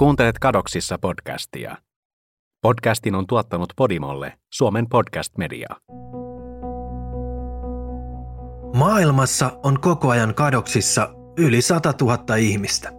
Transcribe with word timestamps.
Kuuntelet 0.00 0.38
Kadoksissa 0.38 0.98
podcastia. 0.98 1.76
Podcastin 2.62 3.14
on 3.14 3.26
tuottanut 3.26 3.72
Podimolle 3.76 4.32
Suomen 4.52 4.88
podcast 4.88 5.38
media. 5.38 5.68
Maailmassa 8.76 9.58
on 9.62 9.80
koko 9.80 10.10
ajan 10.10 10.34
kadoksissa 10.34 11.14
yli 11.38 11.62
100 11.62 11.94
000 12.00 12.36
ihmistä. 12.36 12.92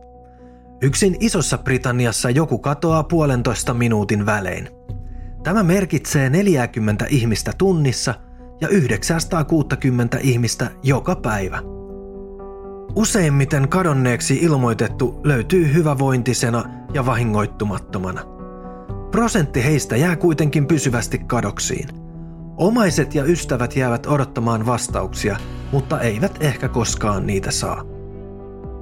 Yksin 0.81 1.17
Isossa 1.19 1.57
Britanniassa 1.57 2.29
joku 2.29 2.59
katoaa 2.59 3.03
puolentoista 3.03 3.73
minuutin 3.73 4.25
välein. 4.25 4.69
Tämä 5.43 5.63
merkitsee 5.63 6.29
40 6.29 7.05
ihmistä 7.09 7.51
tunnissa 7.57 8.15
ja 8.61 8.67
960 8.67 10.17
ihmistä 10.21 10.71
joka 10.83 11.15
päivä. 11.15 11.61
Useimmiten 12.95 13.69
kadonneeksi 13.69 14.37
ilmoitettu 14.37 15.21
löytyy 15.23 15.73
hyvävointisena 15.73 16.63
ja 16.93 17.05
vahingoittumattomana. 17.05 18.21
Prosentti 19.11 19.63
heistä 19.63 19.97
jää 19.97 20.15
kuitenkin 20.15 20.67
pysyvästi 20.67 21.17
kadoksiin. 21.17 21.89
Omaiset 22.57 23.15
ja 23.15 23.23
ystävät 23.23 23.75
jäävät 23.75 24.05
odottamaan 24.05 24.65
vastauksia, 24.65 25.37
mutta 25.71 25.99
eivät 25.99 26.37
ehkä 26.39 26.69
koskaan 26.69 27.27
niitä 27.27 27.51
saa. 27.51 27.83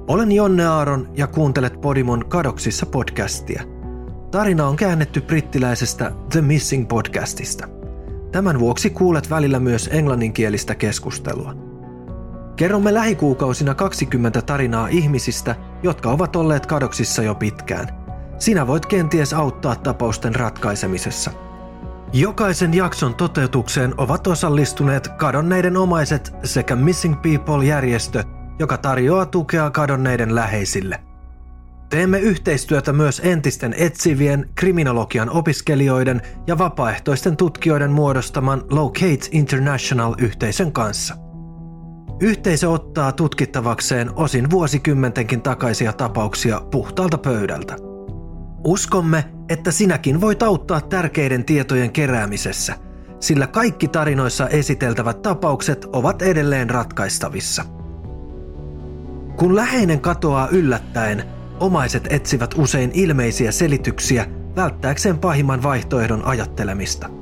Olen 0.08 0.32
Jonne 0.32 0.66
Aaron 0.66 1.08
ja 1.14 1.26
kuuntelet 1.26 1.80
Podimon 1.80 2.24
Kadoksissa 2.28 2.86
podcastia. 2.86 3.62
Tarina 4.30 4.66
on 4.66 4.76
käännetty 4.76 5.20
brittiläisestä 5.20 6.12
The 6.30 6.40
Missing 6.40 6.88
podcastista. 6.88 7.68
Tämän 8.32 8.60
vuoksi 8.60 8.90
kuulet 8.90 9.30
välillä 9.30 9.60
myös 9.60 9.90
englanninkielistä 9.92 10.74
keskustelua. 10.74 11.69
Kerromme 12.60 12.94
lähikuukausina 12.94 13.74
20 13.74 14.42
tarinaa 14.42 14.88
ihmisistä, 14.88 15.56
jotka 15.82 16.10
ovat 16.10 16.36
olleet 16.36 16.66
kadoksissa 16.66 17.22
jo 17.22 17.34
pitkään. 17.34 17.88
Sinä 18.38 18.66
voit 18.66 18.86
kenties 18.86 19.32
auttaa 19.32 19.76
tapausten 19.76 20.34
ratkaisemisessa. 20.34 21.30
Jokaisen 22.12 22.74
jakson 22.74 23.14
toteutukseen 23.14 23.94
ovat 23.96 24.26
osallistuneet 24.26 25.08
kadonneiden 25.08 25.76
omaiset 25.76 26.32
sekä 26.44 26.76
Missing 26.76 27.22
People-järjestö, 27.22 28.24
joka 28.58 28.78
tarjoaa 28.78 29.26
tukea 29.26 29.70
kadonneiden 29.70 30.34
läheisille. 30.34 31.00
Teemme 31.88 32.18
yhteistyötä 32.18 32.92
myös 32.92 33.20
entisten 33.24 33.74
etsivien 33.78 34.50
kriminologian 34.54 35.30
opiskelijoiden 35.30 36.22
ja 36.46 36.58
vapaaehtoisten 36.58 37.36
tutkijoiden 37.36 37.90
muodostaman 37.90 38.62
Locate 38.70 39.28
International-yhteisön 39.32 40.72
kanssa. 40.72 41.29
Yhteisö 42.20 42.70
ottaa 42.70 43.12
tutkittavakseen 43.12 44.10
osin 44.16 44.50
vuosikymmentenkin 44.50 45.42
takaisia 45.42 45.92
tapauksia 45.92 46.60
puhtaalta 46.70 47.18
pöydältä. 47.18 47.76
Uskomme, 48.64 49.24
että 49.48 49.70
sinäkin 49.70 50.20
voit 50.20 50.42
auttaa 50.42 50.80
tärkeiden 50.80 51.44
tietojen 51.44 51.92
keräämisessä, 51.92 52.74
sillä 53.20 53.46
kaikki 53.46 53.88
tarinoissa 53.88 54.48
esiteltävät 54.48 55.22
tapaukset 55.22 55.86
ovat 55.92 56.22
edelleen 56.22 56.70
ratkaistavissa. 56.70 57.64
Kun 59.36 59.56
läheinen 59.56 60.00
katoaa 60.00 60.48
yllättäen, 60.48 61.24
omaiset 61.60 62.06
etsivät 62.10 62.54
usein 62.58 62.90
ilmeisiä 62.94 63.52
selityksiä 63.52 64.26
välttääkseen 64.56 65.18
pahimman 65.18 65.62
vaihtoehdon 65.62 66.24
ajattelemista. 66.24 67.19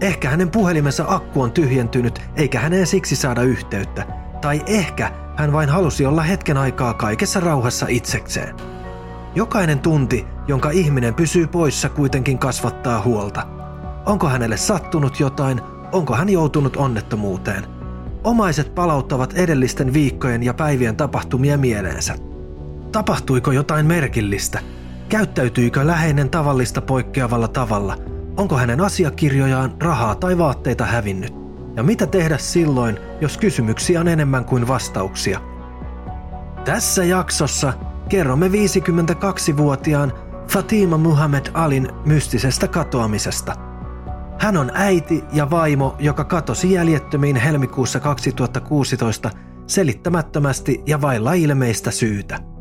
Ehkä 0.00 0.30
hänen 0.30 0.50
puhelimensa 0.50 1.04
akku 1.08 1.42
on 1.42 1.52
tyhjentynyt 1.52 2.22
eikä 2.36 2.60
häneen 2.60 2.86
siksi 2.86 3.16
saada 3.16 3.42
yhteyttä, 3.42 4.06
tai 4.40 4.62
ehkä 4.66 5.12
hän 5.36 5.52
vain 5.52 5.68
halusi 5.68 6.06
olla 6.06 6.22
hetken 6.22 6.56
aikaa 6.56 6.94
kaikessa 6.94 7.40
rauhassa 7.40 7.86
itsekseen. 7.88 8.54
Jokainen 9.34 9.78
tunti, 9.78 10.26
jonka 10.48 10.70
ihminen 10.70 11.14
pysyy 11.14 11.46
poissa, 11.46 11.88
kuitenkin 11.88 12.38
kasvattaa 12.38 13.02
huolta. 13.02 13.46
Onko 14.06 14.28
hänelle 14.28 14.56
sattunut 14.56 15.20
jotain? 15.20 15.60
Onko 15.92 16.14
hän 16.14 16.28
joutunut 16.28 16.76
onnettomuuteen? 16.76 17.66
Omaiset 18.24 18.74
palauttavat 18.74 19.32
edellisten 19.32 19.92
viikkojen 19.92 20.42
ja 20.42 20.54
päivien 20.54 20.96
tapahtumia 20.96 21.58
mieleensä. 21.58 22.14
Tapahtuiko 22.92 23.52
jotain 23.52 23.86
merkillistä? 23.86 24.60
Käyttäytyykö 25.08 25.86
läheinen 25.86 26.30
tavallista 26.30 26.80
poikkeavalla 26.80 27.48
tavalla? 27.48 28.13
Onko 28.36 28.56
hänen 28.56 28.80
asiakirjojaan, 28.80 29.74
rahaa 29.80 30.14
tai 30.14 30.38
vaatteita 30.38 30.84
hävinnyt? 30.84 31.34
Ja 31.76 31.82
mitä 31.82 32.06
tehdä 32.06 32.38
silloin, 32.38 32.98
jos 33.20 33.38
kysymyksiä 33.38 34.00
on 34.00 34.08
enemmän 34.08 34.44
kuin 34.44 34.68
vastauksia? 34.68 35.40
Tässä 36.64 37.04
jaksossa 37.04 37.72
kerromme 38.08 38.48
52-vuotiaan 38.48 40.12
Fatima 40.52 40.96
Muhammad 40.96 41.46
Alin 41.54 41.88
mystisestä 42.04 42.68
katoamisesta. 42.68 43.54
Hän 44.38 44.56
on 44.56 44.70
äiti 44.74 45.24
ja 45.32 45.50
vaimo, 45.50 45.96
joka 45.98 46.24
katosi 46.24 46.72
jäljettömiin 46.72 47.36
helmikuussa 47.36 48.00
2016 48.00 49.30
selittämättömästi 49.66 50.82
ja 50.86 51.00
vailla 51.00 51.32
ilmeistä 51.32 51.90
syytä. 51.90 52.53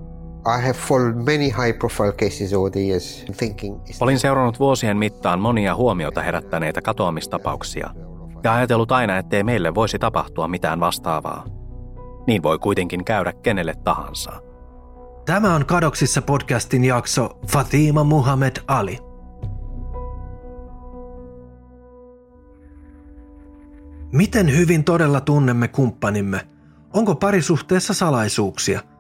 Olin 4.02 4.20
seurannut 4.20 4.60
vuosien 4.60 4.98
mittaan 4.98 5.40
monia 5.40 5.76
huomiota 5.76 6.22
herättäneitä 6.22 6.82
katoamistapauksia 6.82 7.90
ja 8.44 8.54
ajatellut 8.54 8.92
aina, 8.92 9.18
ettei 9.18 9.44
meille 9.44 9.76
voisi 9.76 10.00
tapahtua 10.00 10.48
mitään 10.48 10.80
vastaavaa. 10.80 11.46
Niin 12.28 12.44
voi 12.44 12.60
kuitenkin 12.60 13.06
käydä 13.06 13.34
kenelle 13.34 13.74
tahansa. 13.84 14.32
Tämä 15.26 15.56
on 15.56 15.66
Kadoksissa 15.66 16.22
podcastin 16.22 16.84
jakso 16.84 17.30
Fatima 17.48 18.04
Muhammad 18.04 18.56
Ali. 18.68 19.00
Miten 24.12 24.58
hyvin 24.58 24.84
todella 24.84 25.22
tunnemme 25.22 25.68
kumppanimme? 25.68 26.48
Onko 26.94 27.16
parisuhteessa 27.16 27.94
salaisuuksia? 27.94 28.93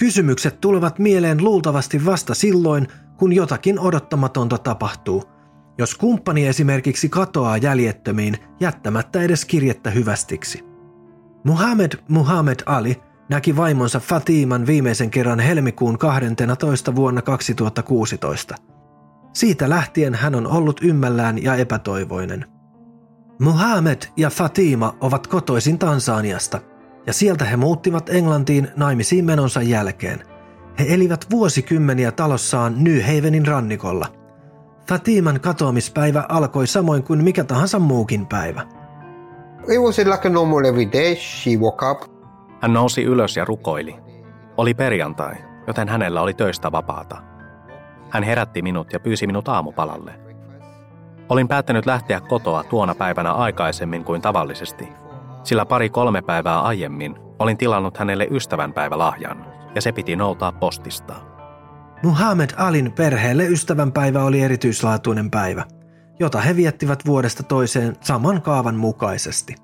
Kysymykset 0.00 0.60
tulevat 0.60 0.98
mieleen 0.98 1.44
luultavasti 1.44 2.04
vasta 2.04 2.34
silloin, 2.34 2.88
kun 3.16 3.32
jotakin 3.32 3.78
odottamatonta 3.78 4.58
tapahtuu. 4.58 5.24
Jos 5.78 5.94
kumppani 5.94 6.46
esimerkiksi 6.46 7.08
katoaa 7.08 7.56
jäljettömiin 7.56 8.36
jättämättä 8.60 9.22
edes 9.22 9.44
kirjettä 9.44 9.90
hyvästiksi. 9.90 10.64
Muhammad 11.44 11.92
Muhammad 12.08 12.60
Ali 12.66 13.02
näki 13.28 13.56
vaimonsa 13.56 14.00
Fatiman 14.00 14.66
viimeisen 14.66 15.10
kerran 15.10 15.40
helmikuun 15.40 15.98
12. 15.98 16.96
vuonna 16.96 17.22
2016. 17.22 18.54
Siitä 19.32 19.70
lähtien 19.70 20.14
hän 20.14 20.34
on 20.34 20.46
ollut 20.46 20.80
ymmällään 20.82 21.42
ja 21.42 21.54
epätoivoinen. 21.54 22.44
Muhammad 23.40 24.02
ja 24.16 24.30
Fatima 24.30 24.96
ovat 25.00 25.26
kotoisin 25.26 25.78
Tansaniasta, 25.78 26.60
ja 27.06 27.12
sieltä 27.12 27.44
he 27.44 27.56
muuttivat 27.56 28.10
Englantiin 28.10 28.68
naimisiin 28.76 29.24
menonsa 29.24 29.62
jälkeen. 29.62 30.24
He 30.78 30.86
elivät 30.88 31.26
vuosikymmeniä 31.30 32.12
talossaan 32.12 32.84
New 32.84 33.00
Havenin 33.00 33.46
rannikolla. 33.46 34.06
Fatiman 34.88 35.40
katoamispäivä 35.40 36.24
alkoi 36.28 36.66
samoin 36.66 37.02
kuin 37.02 37.24
mikä 37.24 37.44
tahansa 37.44 37.78
muukin 37.78 38.26
päivä. 38.26 38.62
it 39.68 39.80
was 39.80 39.98
like 39.98 40.28
a 40.28 40.30
normal 40.30 40.64
every 40.64 40.92
day. 40.92 41.16
She 41.16 41.50
woke 41.56 41.86
up. 41.90 42.00
Hän 42.62 42.72
nousi 42.72 43.02
ylös 43.02 43.36
ja 43.36 43.44
rukoili. 43.44 43.96
Oli 44.56 44.74
perjantai, 44.74 45.34
joten 45.66 45.88
hänellä 45.88 46.20
oli 46.20 46.34
töistä 46.34 46.72
vapaata. 46.72 47.22
Hän 48.10 48.22
herätti 48.22 48.62
minut 48.62 48.92
ja 48.92 49.00
pyysi 49.00 49.26
minut 49.26 49.48
aamupalalle. 49.48 50.12
Olin 51.28 51.48
päättänyt 51.48 51.86
lähteä 51.86 52.20
kotoa 52.20 52.64
tuona 52.64 52.94
päivänä 52.94 53.32
aikaisemmin 53.32 54.04
kuin 54.04 54.22
tavallisesti, 54.22 54.88
sillä 55.42 55.66
pari-kolme 55.66 56.22
päivää 56.22 56.60
aiemmin 56.60 57.16
olin 57.38 57.56
tilannut 57.56 57.96
hänelle 57.96 58.28
ystävänpäivälahjan, 58.30 59.46
ja 59.74 59.80
se 59.80 59.92
piti 59.92 60.16
noutaa 60.16 60.52
postista. 60.52 61.14
Muhammad 62.02 62.50
Alin 62.56 62.92
perheelle 62.92 63.46
ystävänpäivä 63.46 64.24
oli 64.24 64.40
erityislaatuinen 64.40 65.30
päivä, 65.30 65.64
jota 66.20 66.40
he 66.40 66.56
viettivät 66.56 67.06
vuodesta 67.06 67.42
toiseen 67.42 67.96
saman 68.00 68.42
kaavan 68.42 68.76
mukaisesti. 68.76 69.54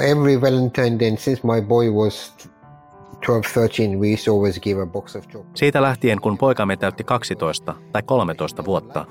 Every 0.00 0.40
Valentine 0.40 0.98
Day 0.98 1.16
since 1.16 1.42
my 1.44 1.62
boy 1.62 1.90
was 1.90 2.36
12, 3.26 3.54
13, 3.54 3.96
we 3.98 4.16
always 4.32 4.60
give 4.60 4.82
a 4.82 4.86
box 4.86 5.16
of 5.16 5.28
chocolates. 5.28 5.58
Siitä 5.58 5.82
lähtien, 5.82 6.20
kun 6.20 6.38
poikamme 6.38 6.76
täytti 6.76 7.04
12 7.04 7.74
tai 7.92 8.02
13 8.02 8.64
vuotta, 8.64 9.06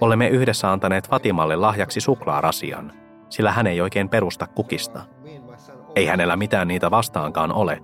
olemme 0.00 0.28
yhdessä 0.28 0.72
antaneet 0.72 1.08
Fatimalle 1.08 1.56
lahjaksi 1.56 2.00
suklaarasian, 2.00 2.92
sillä 3.30 3.52
hän 3.52 3.66
ei 3.66 3.80
oikein 3.80 4.08
perusta 4.08 4.46
kukista. 4.46 5.00
Ei 5.96 6.06
hänellä 6.06 6.36
mitään 6.36 6.68
niitä 6.68 6.90
vastaankaan 6.90 7.52
ole, 7.52 7.82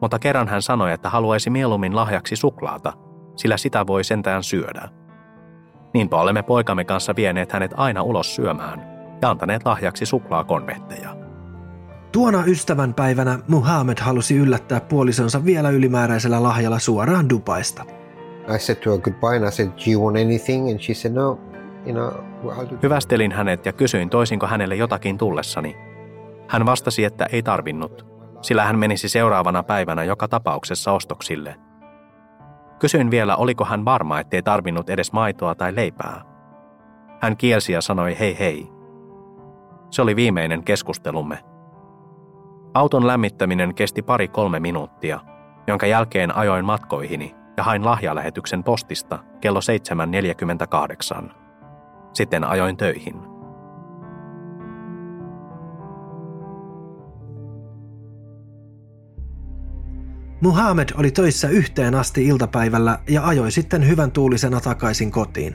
mutta 0.00 0.18
kerran 0.18 0.48
hän 0.48 0.62
sanoi, 0.62 0.92
että 0.92 1.10
haluaisi 1.10 1.50
mieluummin 1.50 1.96
lahjaksi 1.96 2.36
suklaata, 2.36 2.92
sillä 3.36 3.56
sitä 3.56 3.86
voi 3.86 4.04
sentään 4.04 4.42
syödä. 4.42 4.88
Niinpä 5.94 6.16
olemme 6.16 6.42
poikamme 6.42 6.84
kanssa 6.84 7.16
vieneet 7.16 7.52
hänet 7.52 7.70
aina 7.76 8.02
ulos 8.02 8.34
syömään 8.34 8.92
ja 9.22 9.30
antaneet 9.30 9.64
lahjaksi 9.64 10.06
suklaakonvehteja. 10.06 11.16
Tuona 12.12 12.44
ystävänpäivänä 12.46 13.38
Muhammad 13.48 13.98
halusi 14.00 14.36
yllättää 14.36 14.80
puolisonsa 14.80 15.44
vielä 15.44 15.70
ylimääräisellä 15.70 16.42
lahjalla 16.42 16.78
suoraan 16.78 17.28
Dubaista. 17.28 17.84
I 18.54 18.58
said 18.58 18.76
to 18.76 18.90
her 18.90 19.00
goodbye 19.00 19.36
and 19.36 19.48
I 19.48 19.52
said, 19.52 19.68
Do 19.68 19.90
you 19.92 20.04
want 20.04 20.16
anything? 20.16 20.70
And 20.70 20.80
she 20.80 20.94
said, 20.94 21.14
No, 21.14 21.38
Hyvästelin 22.82 23.32
hänet 23.32 23.66
ja 23.66 23.72
kysyin, 23.72 24.10
toisinko 24.10 24.46
hänelle 24.46 24.74
jotakin 24.76 25.18
tullessani. 25.18 25.76
Hän 26.48 26.66
vastasi, 26.66 27.04
että 27.04 27.26
ei 27.32 27.42
tarvinnut, 27.42 28.06
sillä 28.40 28.64
hän 28.64 28.78
menisi 28.78 29.08
seuraavana 29.08 29.62
päivänä 29.62 30.04
joka 30.04 30.28
tapauksessa 30.28 30.92
ostoksille. 30.92 31.56
Kysyin 32.78 33.10
vielä, 33.10 33.36
oliko 33.36 33.64
hän 33.64 33.84
varma, 33.84 34.20
ettei 34.20 34.42
tarvinnut 34.42 34.90
edes 34.90 35.12
maitoa 35.12 35.54
tai 35.54 35.76
leipää. 35.76 36.22
Hän 37.20 37.36
kielsi 37.36 37.72
ja 37.72 37.80
sanoi 37.80 38.18
hei 38.18 38.38
hei. 38.38 38.68
Se 39.90 40.02
oli 40.02 40.16
viimeinen 40.16 40.64
keskustelumme. 40.64 41.38
Auton 42.74 43.06
lämmittäminen 43.06 43.74
kesti 43.74 44.02
pari-kolme 44.02 44.60
minuuttia, 44.60 45.20
jonka 45.66 45.86
jälkeen 45.86 46.36
ajoin 46.36 46.64
matkoihini 46.64 47.34
ja 47.56 47.64
hain 47.64 47.84
lahjalähetyksen 47.84 48.64
postista 48.64 49.18
kello 49.40 49.60
7.48. 51.24 51.41
Sitten 52.12 52.44
ajoin 52.44 52.76
töihin. 52.76 53.32
Muhammed 60.40 60.88
oli 60.96 61.10
töissä 61.10 61.48
yhteen 61.48 61.94
asti 61.94 62.26
iltapäivällä 62.26 62.98
ja 63.08 63.26
ajoi 63.26 63.50
sitten 63.50 63.88
hyvän 63.88 64.10
tuulisena 64.10 64.60
takaisin 64.60 65.10
kotiin. 65.10 65.54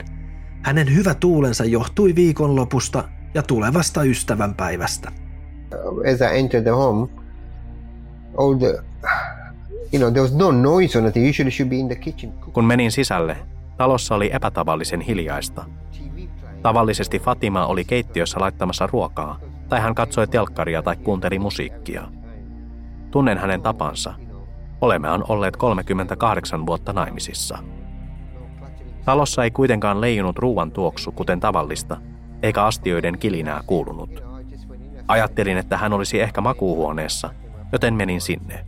Hänen 0.62 0.94
hyvä 0.94 1.14
tuulensa 1.14 1.64
johtui 1.64 2.14
viikonlopusta 2.14 3.04
ja 3.34 3.42
tulevasta 3.42 4.02
ystävänpäivästä. 4.02 5.12
As 6.12 6.20
I 6.20 6.38
entered 6.38 6.62
the 6.62 6.70
home, 6.70 7.08
all 8.36 8.54
the, 8.54 8.82
you 9.92 9.98
know, 9.98 10.12
there 10.12 10.22
was 10.22 10.34
no 10.34 10.52
noise 10.52 10.98
on 10.98 11.06
it. 11.06 11.16
Usually 11.16 11.50
should 11.50 11.70
be 11.70 11.76
in 11.76 11.86
the 11.86 11.96
kitchen. 11.96 12.32
Kun 12.32 12.64
menin 12.64 12.92
sisälle, 12.92 13.36
talossa 13.76 14.14
oli 14.14 14.30
epätavallisen 14.32 15.00
hiljaista. 15.00 15.64
Tavallisesti 16.62 17.18
Fatima 17.18 17.66
oli 17.66 17.84
keittiössä 17.84 18.40
laittamassa 18.40 18.86
ruokaa, 18.86 19.38
tai 19.68 19.80
hän 19.80 19.94
katsoi 19.94 20.26
telkkaria 20.26 20.82
tai 20.82 20.96
kuunteli 20.96 21.38
musiikkia. 21.38 22.02
Tunnen 23.10 23.38
hänen 23.38 23.62
tapansa. 23.62 24.14
Olemmehan 24.80 25.24
olleet 25.28 25.56
38 25.56 26.66
vuotta 26.66 26.92
naimisissa. 26.92 27.58
Talossa 29.04 29.44
ei 29.44 29.50
kuitenkaan 29.50 30.00
leijunut 30.00 30.38
ruuan 30.38 30.70
tuoksu 30.70 31.12
kuten 31.12 31.40
tavallista, 31.40 31.96
eikä 32.42 32.64
astioiden 32.64 33.18
kilinää 33.18 33.60
kuulunut. 33.66 34.22
Ajattelin, 35.08 35.58
että 35.58 35.76
hän 35.76 35.92
olisi 35.92 36.20
ehkä 36.20 36.40
makuuhuoneessa, 36.40 37.30
joten 37.72 37.94
menin 37.94 38.20
sinne. 38.20 38.66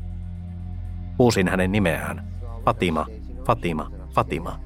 Huusin 1.19 1.49
hänen 1.49 1.73
nimeään. 1.73 2.29
Fatima, 2.65 3.07
Fatima, 3.47 3.91
Fatima. 4.15 4.61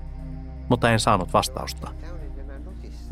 Mutta 0.69 0.91
en 0.91 1.01
saanut 1.01 1.33
vastausta. 1.33 1.91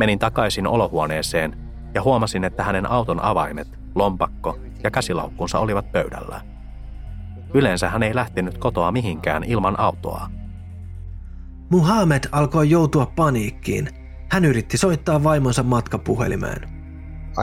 Menin 0.02 0.18
takaisin 0.18 0.66
olohuoneeseen 0.66 1.56
ja 1.94 2.02
huomasin, 2.02 2.44
että 2.44 2.64
hänen 2.64 2.90
auton 2.90 3.20
avaimet, 3.20 3.68
lompakko 3.94 4.58
ja 4.82 4.90
käsilaukkunsa 4.90 5.58
olivat 5.58 5.92
pöydällä. 5.92 6.40
Yleensä 7.54 7.88
hän 7.88 8.02
ei 8.02 8.14
lähtenyt 8.14 8.58
kotoa 8.58 8.92
mihinkään 8.92 9.44
ilman 9.44 9.80
autoa. 9.80 10.30
Muhammed 11.70 12.24
alkoi 12.32 12.70
joutua 12.70 13.06
paniikkiin. 13.06 13.88
Hän 14.30 14.44
yritti 14.44 14.78
soittaa 14.78 15.24
vaimonsa 15.24 15.62
matkapuhelimeen. 15.62 16.68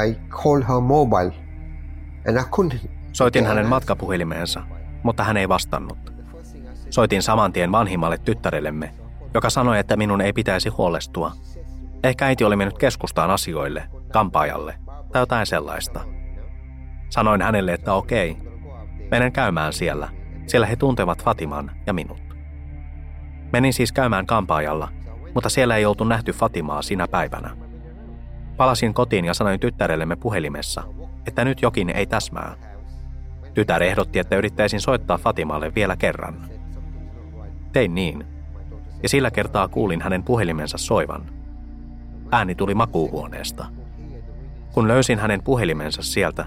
I 0.08 0.16
called 0.30 0.64
her 0.68 0.82
mobile, 0.82 1.32
and 2.28 2.38
I 2.38 2.44
couldn't. 2.44 2.90
Soitin 3.14 3.46
hänen 3.46 3.66
matkapuhelimeensa, 3.66 4.64
mutta 5.04 5.24
hän 5.24 5.38
ei 5.38 5.50
vastannut. 5.50 6.14
Soitin 6.90 7.24
saman 7.24 7.54
tien 7.54 7.72
vanhimmalle 7.72 8.18
tyttärellemme, 8.18 8.94
joka 9.34 9.50
sanoi, 9.50 9.80
että 9.80 9.98
minun 9.98 10.22
ei 10.22 10.34
pitäisi 10.34 10.70
huolestua. 10.70 11.32
Ehkä 12.04 12.26
äiti 12.26 12.44
oli 12.44 12.56
mennyt 12.56 12.78
keskustaan 12.78 13.32
asioille, 13.32 13.84
kampaajalle 14.14 14.76
tai 15.12 15.22
jotain 15.22 15.46
sellaista. 15.46 16.00
Sanoin 17.10 17.42
hänelle, 17.42 17.74
että 17.74 17.94
okei, 17.94 18.38
menen 19.12 19.32
käymään 19.32 19.74
siellä, 19.74 20.10
siellä 20.48 20.68
he 20.68 20.76
tuntevat 20.76 21.24
Fatiman 21.24 21.72
ja 21.88 21.94
minut. 21.94 22.22
Menin 23.54 23.74
siis 23.74 23.92
käymään 23.92 24.26
kampaajalla, 24.26 24.88
mutta 25.34 25.50
siellä 25.50 25.76
ei 25.76 25.86
oltu 25.86 26.04
nähty 26.04 26.32
Fatimaa 26.32 26.82
sinä 26.82 27.08
päivänä. 27.08 27.58
Palasin 28.58 28.94
kotiin 28.94 29.26
ja 29.26 29.34
sanoin 29.34 29.60
tyttärellemme 29.60 30.16
puhelimessa, 30.16 30.84
että 31.28 31.46
nyt 31.46 31.62
jokin 31.62 31.90
ei 31.90 32.06
täsmää. 32.06 32.56
Tytär 33.54 33.84
ehdotti, 33.84 34.20
että 34.20 34.36
yrittäisin 34.36 34.82
soittaa 34.82 35.18
Fatimalle 35.18 35.76
vielä 35.76 35.96
kerran. 35.96 36.50
Tein 37.72 37.96
niin, 37.96 38.26
ja 39.04 39.10
sillä 39.10 39.32
kertaa 39.32 39.68
kuulin 39.68 40.02
hänen 40.02 40.24
puhelimensa 40.24 40.78
soivan. 40.78 41.39
Ääni 42.32 42.56
tuli 42.56 42.76
makuuhuoneesta. 42.76 43.66
Kun 44.72 44.88
löysin 44.88 45.20
hänen 45.20 45.44
puhelimensa 45.44 46.02
sieltä, 46.02 46.46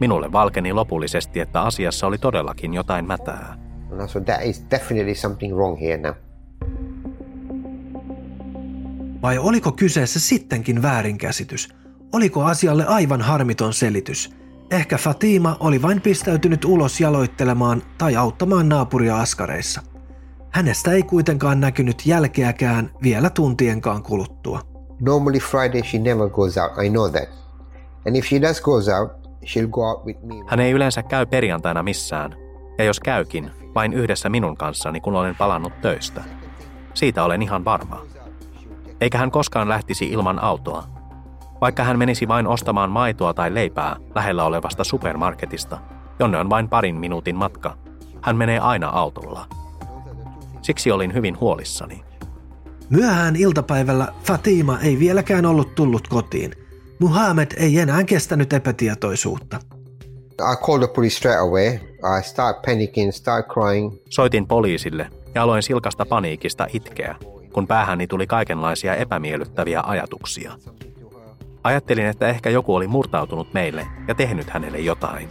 minulle 0.00 0.32
valkeni 0.32 0.72
lopullisesti, 0.72 1.40
että 1.40 1.62
asiassa 1.62 2.06
oli 2.06 2.18
todellakin 2.18 2.74
jotain 2.74 3.06
mätää. 3.06 3.58
Said, 4.06 4.24
That 4.24 4.40
is 4.44 4.66
definitely 4.70 5.14
something 5.14 5.54
wrong 5.54 5.80
here 5.80 5.96
now. 5.96 6.14
Vai 9.22 9.38
oliko 9.38 9.72
kyseessä 9.72 10.20
sittenkin 10.20 10.82
väärinkäsitys? 10.82 11.68
Oliko 12.12 12.44
asialle 12.44 12.86
aivan 12.86 13.22
harmiton 13.22 13.72
selitys? 13.72 14.30
Ehkä 14.70 14.98
Fatima 14.98 15.56
oli 15.60 15.82
vain 15.82 16.00
pistäytynyt 16.00 16.64
ulos 16.64 17.00
jaloittelemaan 17.00 17.82
tai 17.98 18.16
auttamaan 18.16 18.68
naapuria 18.68 19.16
askareissa. 19.16 19.80
Hänestä 20.52 20.92
ei 20.92 21.02
kuitenkaan 21.02 21.60
näkynyt 21.60 22.06
jälkeäkään 22.06 22.90
vielä 23.02 23.30
tuntienkaan 23.30 24.02
kuluttua. 24.02 24.75
Normally 25.00 25.38
Friday 25.38 25.82
she 25.82 25.98
never 25.98 26.30
goes 26.30 26.58
out. 26.58 26.84
I 26.84 26.88
know 26.88 27.08
that. 27.08 27.28
And 28.06 28.16
if 28.16 28.24
she 28.26 28.42
does 28.42 28.60
goes 28.60 28.88
out, 28.88 29.10
she'll 29.44 29.70
go 29.70 29.90
out 29.90 30.04
with 30.04 30.22
me. 30.22 30.34
Hän 30.46 30.60
ei 30.60 30.72
yleensä 30.72 31.02
käy 31.02 31.26
perjantaina 31.26 31.82
missään, 31.82 32.36
ja 32.78 32.84
jos 32.84 33.00
käykin, 33.00 33.50
vain 33.74 33.92
yhdessä 33.92 34.28
minun 34.28 34.56
kanssani, 34.56 35.00
kun 35.00 35.16
olen 35.16 35.36
palannut 35.36 35.80
töistä. 35.80 36.24
Siitä 36.94 37.24
olen 37.24 37.42
ihan 37.42 37.64
varma. 37.64 38.02
Eikä 39.00 39.18
hän 39.18 39.30
koskaan 39.30 39.68
lähtisi 39.68 40.08
ilman 40.08 40.38
autoa. 40.38 40.84
Vaikka 41.60 41.84
hän 41.84 41.98
menisi 41.98 42.28
vain 42.28 42.46
ostamaan 42.46 42.90
maitoa 42.90 43.34
tai 43.34 43.54
leipää 43.54 43.96
lähellä 44.14 44.44
olevasta 44.44 44.84
supermarketista, 44.84 45.78
jonne 46.18 46.38
on 46.38 46.50
vain 46.50 46.68
parin 46.68 46.96
minuutin 46.96 47.36
matka, 47.36 47.76
hän 48.22 48.36
menee 48.36 48.58
aina 48.58 48.88
autolla. 48.88 49.46
Siksi 50.62 50.90
olin 50.90 51.14
hyvin 51.14 51.40
huolissani. 51.40 52.04
Myöhään 52.90 53.36
iltapäivällä 53.36 54.08
Fatima 54.24 54.78
ei 54.80 54.98
vieläkään 54.98 55.46
ollut 55.46 55.74
tullut 55.74 56.08
kotiin. 56.08 56.52
Muhammed 56.98 57.46
ei 57.56 57.78
enää 57.78 58.04
kestänyt 58.04 58.52
epätietoisuutta. 58.52 59.60
I 60.32 60.66
called 60.66 60.86
the 60.86 60.94
police 60.94 61.16
straight 61.16 61.40
away. 61.40 61.66
I 62.18 62.22
start 62.22 62.62
panicking, 62.62 63.12
start 63.12 63.46
crying. 63.46 63.92
Soitin 64.08 64.46
poliisille 64.46 65.10
ja 65.34 65.42
aloin 65.42 65.62
silkasta 65.62 66.06
paniikista 66.06 66.66
itkeä, 66.72 67.16
kun 67.52 67.66
päähäni 67.66 68.06
tuli 68.06 68.26
kaikenlaisia 68.26 68.94
epämiellyttäviä 68.94 69.82
ajatuksia. 69.86 70.52
Ajattelin, 71.64 72.06
että 72.06 72.28
ehkä 72.28 72.50
joku 72.50 72.74
oli 72.74 72.86
murtautunut 72.86 73.54
meille 73.54 73.86
ja 74.08 74.14
tehnyt 74.14 74.50
hänelle 74.50 74.78
jotain. 74.78 75.28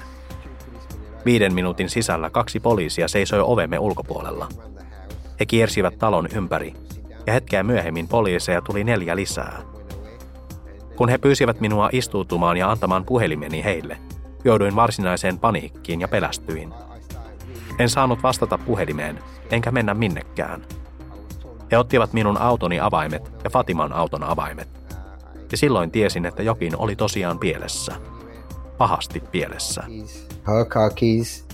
Viiden 1.26 1.54
minuutin 1.54 1.90
sisällä 1.90 2.30
kaksi 2.30 2.60
poliisia 2.60 3.08
seisoi 3.08 3.40
ovemme 3.44 3.80
ulkopuolella. 3.80 4.48
He 5.40 5.46
kiersivät 5.46 5.98
talon 6.00 6.28
ympäri, 6.36 6.74
ja 7.28 7.34
hetkeä 7.34 7.64
myöhemmin 7.64 8.08
poliiseja 8.08 8.62
tuli 8.62 8.84
neljä 8.84 9.16
lisää. 9.16 9.62
Kun 10.96 11.10
he 11.10 11.18
pyysivät 11.18 11.62
minua 11.62 11.90
istuutumaan 11.92 12.58
ja 12.58 12.72
antamaan 12.72 13.06
puhelimeni 13.06 13.64
heille, 13.64 13.98
jouduin 14.44 14.76
varsinaiseen 14.76 15.40
paniikkiin 15.40 16.02
ja 16.02 16.08
pelästyin. 16.08 16.74
En 17.80 17.90
saanut 17.90 18.24
vastata 18.24 18.58
puhelimeen, 18.58 19.20
enkä 19.52 19.72
mennä 19.72 19.94
minnekään. 19.94 20.66
He 21.72 21.78
ottivat 21.78 22.14
minun 22.14 22.38
autoni 22.38 22.80
avaimet 22.80 23.32
ja 23.44 23.50
Fatiman 23.50 23.94
auton 23.94 24.24
avaimet. 24.24 24.70
Ja 25.52 25.58
silloin 25.58 25.92
tiesin, 25.92 26.26
että 26.26 26.44
jokin 26.44 26.78
oli 26.78 26.96
tosiaan 26.96 27.40
pielessä. 27.40 27.96
Pahasti 28.78 29.24
pielessä. 29.32 29.84
Her 30.48 30.66
car 30.66 30.92
keys, 30.96 31.46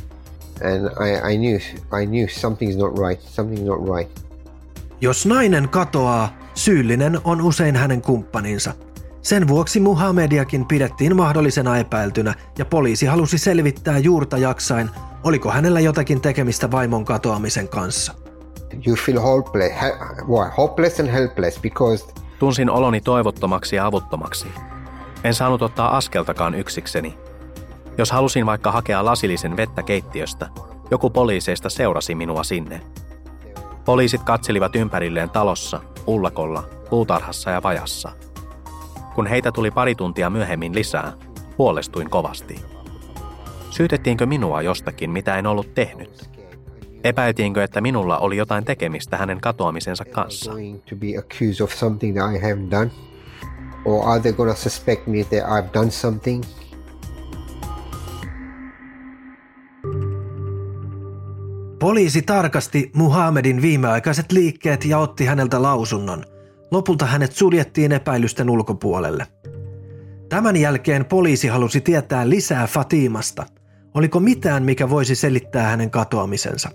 and 0.63 0.85
I, 1.07 1.33
I 1.33 1.37
knew 1.37 1.55
I 2.01 2.05
knew 2.05 2.25
something's 2.25 2.77
not 2.77 2.97
right. 3.07 3.21
Something's 3.23 3.65
not 3.65 3.97
right. 3.97 4.30
Jos 5.01 5.25
nainen 5.25 5.69
katoaa, 5.69 6.29
syyllinen 6.53 7.19
on 7.23 7.41
usein 7.41 7.75
hänen 7.75 8.01
kumppaninsa. 8.01 8.73
Sen 9.21 9.47
vuoksi 9.47 9.79
Muhammediakin 9.79 10.65
pidettiin 10.65 11.15
mahdollisena 11.15 11.77
epäiltynä 11.77 12.33
ja 12.57 12.65
poliisi 12.65 13.05
halusi 13.05 13.37
selvittää 13.37 13.97
juurta 13.97 14.37
jaksain, 14.37 14.89
oliko 15.23 15.51
hänellä 15.51 15.79
jotakin 15.79 16.21
tekemistä 16.21 16.71
vaimon 16.71 17.05
katoamisen 17.05 17.67
kanssa. 17.67 18.13
You 18.87 18.95
feel 18.95 19.19
hopeless, 19.19 19.75
hopeless 20.57 20.99
and 20.99 21.09
helpless 21.09 21.59
because 21.59 22.05
Tunsin 22.39 22.69
oloni 22.69 23.01
toivottomaksi 23.01 23.75
ja 23.75 23.85
avuttomaksi. 23.85 24.47
En 25.23 25.33
saanut 25.33 25.61
ottaa 25.61 25.97
askeltakaan 25.97 26.55
yksikseni. 26.55 27.17
Jos 27.97 28.11
halusin 28.11 28.45
vaikka 28.45 28.71
hakea 28.71 29.05
lasillisen 29.05 29.57
vettä 29.57 29.83
keittiöstä, 29.83 30.47
joku 30.91 31.09
poliiseista 31.09 31.69
seurasi 31.69 32.15
minua 32.15 32.43
sinne. 32.43 32.81
Poliisit 33.85 34.23
katselivat 34.23 34.75
ympärilleen 34.75 35.29
talossa, 35.29 35.81
ullakolla, 36.07 36.63
puutarhassa 36.89 37.49
ja 37.49 37.63
vajassa. 37.63 38.11
Kun 39.15 39.27
heitä 39.27 39.51
tuli 39.51 39.71
pari 39.71 39.95
tuntia 39.95 40.29
myöhemmin 40.29 40.75
lisää, 40.75 41.13
huolestuin 41.57 42.09
kovasti. 42.09 42.55
Syytettiinkö 43.69 44.25
minua 44.25 44.61
jostakin, 44.61 45.09
mitä 45.09 45.37
en 45.37 45.47
ollut 45.47 45.73
tehnyt? 45.73 46.29
Epäiltiinkö, 47.03 47.63
että 47.63 47.81
minulla 47.81 48.17
oli 48.17 48.37
jotain 48.37 48.65
tekemistä 48.65 49.17
hänen 49.17 49.41
katoamisensa 49.41 50.05
kanssa? 50.05 50.51
Or 53.85 54.09
are 54.09 54.19
they 54.19 54.33
gonna 54.33 54.55
suspect 54.55 55.07
me 55.07 55.23
that 55.23 55.49
I've 55.49 55.73
done 55.73 55.91
something? 55.91 56.43
Poliisi 61.81 62.21
tarkasti 62.21 62.91
Muhammedin 62.95 63.61
viimeaikaiset 63.61 64.31
liikkeet 64.31 64.85
ja 64.85 64.97
otti 64.97 65.25
häneltä 65.25 65.61
lausunnon. 65.61 66.23
Lopulta 66.71 67.05
hänet 67.05 67.31
suljettiin 67.31 67.91
epäilysten 67.91 68.49
ulkopuolelle. 68.49 69.27
Tämän 70.29 70.57
jälkeen 70.57 71.05
poliisi 71.05 71.47
halusi 71.47 71.81
tietää 71.81 72.29
lisää 72.29 72.67
Fatimasta. 72.67 73.45
Oliko 73.93 74.19
mitään, 74.19 74.63
mikä 74.63 74.89
voisi 74.89 75.15
selittää 75.15 75.63
hänen 75.63 75.91
katoamisensa? 75.91 76.69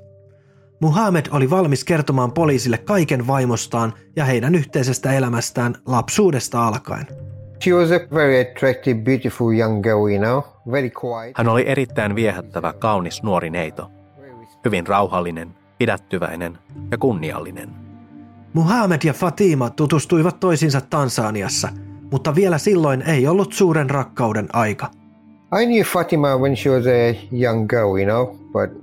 Muhammed 0.80 1.26
oli 1.30 1.50
valmis 1.50 1.84
kertomaan 1.84 2.32
poliisille 2.32 2.78
kaiken 2.78 3.26
vaimostaan 3.26 3.92
ja 4.16 4.24
heidän 4.24 4.54
yhteisestä 4.54 5.12
elämästään 5.12 5.74
lapsuudesta 5.86 6.66
alkaen. 6.66 7.06
She 7.64 7.72
was 7.72 7.90
a 7.90 8.14
very 8.14 8.40
attractive, 8.40 9.00
beautiful 9.00 9.52
young 9.52 9.82
girl, 9.82 10.08
you 10.08 10.18
know, 10.18 10.42
very 10.72 10.90
quiet. 11.04 11.38
Hän 11.38 11.48
oli 11.48 11.68
erittäin 11.68 12.14
viehättävä, 12.14 12.72
kaunis 12.72 13.22
nuori 13.22 13.50
neito. 13.50 13.95
Hyvin 14.66 14.86
rauhallinen, 14.86 15.54
pidättyväinen 15.78 16.58
ja 16.90 16.98
kunniallinen. 16.98 17.70
Muhammed 18.52 19.00
ja 19.04 19.12
Fatima 19.12 19.70
tutustuivat 19.70 20.40
toisiinsa 20.40 20.80
Tansaniassa, 20.80 21.68
mutta 22.10 22.34
vielä 22.34 22.58
silloin 22.58 23.02
ei 23.02 23.26
ollut 23.28 23.52
suuren 23.52 23.90
rakkauden 23.90 24.48
aika. 24.52 24.90
I 25.62 25.66
knew 25.66 25.82
Fatima 25.82 26.36
when 26.36 26.56
she 26.56 26.70
was 26.70 26.84
a 26.86 27.26
young 27.42 27.68
girl, 27.68 27.96
you 27.96 28.04
know, 28.04 28.36
but 28.36 28.82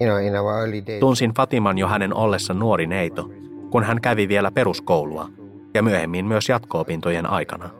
you 0.00 0.10
know, 0.10 0.26
in 0.26 0.38
our 0.40 0.60
early 0.60 0.82
days. 0.86 1.00
Tunsin 1.00 1.34
Fatiman 1.34 1.78
jo 1.78 1.88
hänen 1.88 2.14
ollessa 2.14 2.54
nuori 2.54 2.86
neito, 2.86 3.30
kun 3.70 3.84
hän 3.84 4.00
kävi 4.00 4.28
vielä 4.28 4.50
peruskoulua 4.50 5.28
ja 5.74 5.82
myöhemmin 5.82 6.26
myös 6.26 6.48
jatko-opintojen 6.48 7.30
aikana. 7.30 7.70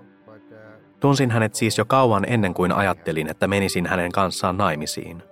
Tunsin 1.00 1.30
hänet 1.30 1.54
siis 1.54 1.78
jo 1.78 1.84
kauan 1.84 2.24
ennen 2.28 2.54
kuin 2.54 2.72
ajattelin, 2.72 3.28
että 3.28 3.48
menisin 3.48 3.86
hänen 3.86 4.12
kanssaan 4.12 4.56
naimisiin. 4.56 5.22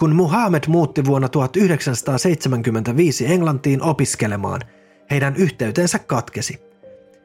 Kun 0.00 0.14
Muhammed 0.16 0.62
muutti 0.68 1.04
vuonna 1.04 1.28
1975 1.28 3.26
Englantiin 3.26 3.82
opiskelemaan, 3.82 4.60
heidän 5.10 5.36
yhteytensä 5.36 5.98
katkesi. 5.98 6.60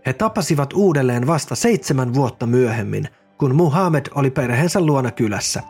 He 0.06 0.14
tapasivat 0.14 0.74
uudelleen 0.74 1.28
vasta 1.28 1.56
seitsemän 1.56 2.14
vuotta 2.14 2.48
myöhemmin, 2.48 3.08
kun 3.38 3.56
Muhammed 3.56 4.06
oli 4.16 4.32
perheensä 4.32 4.82
luona 4.82 5.12
kylässä. 5.12 5.64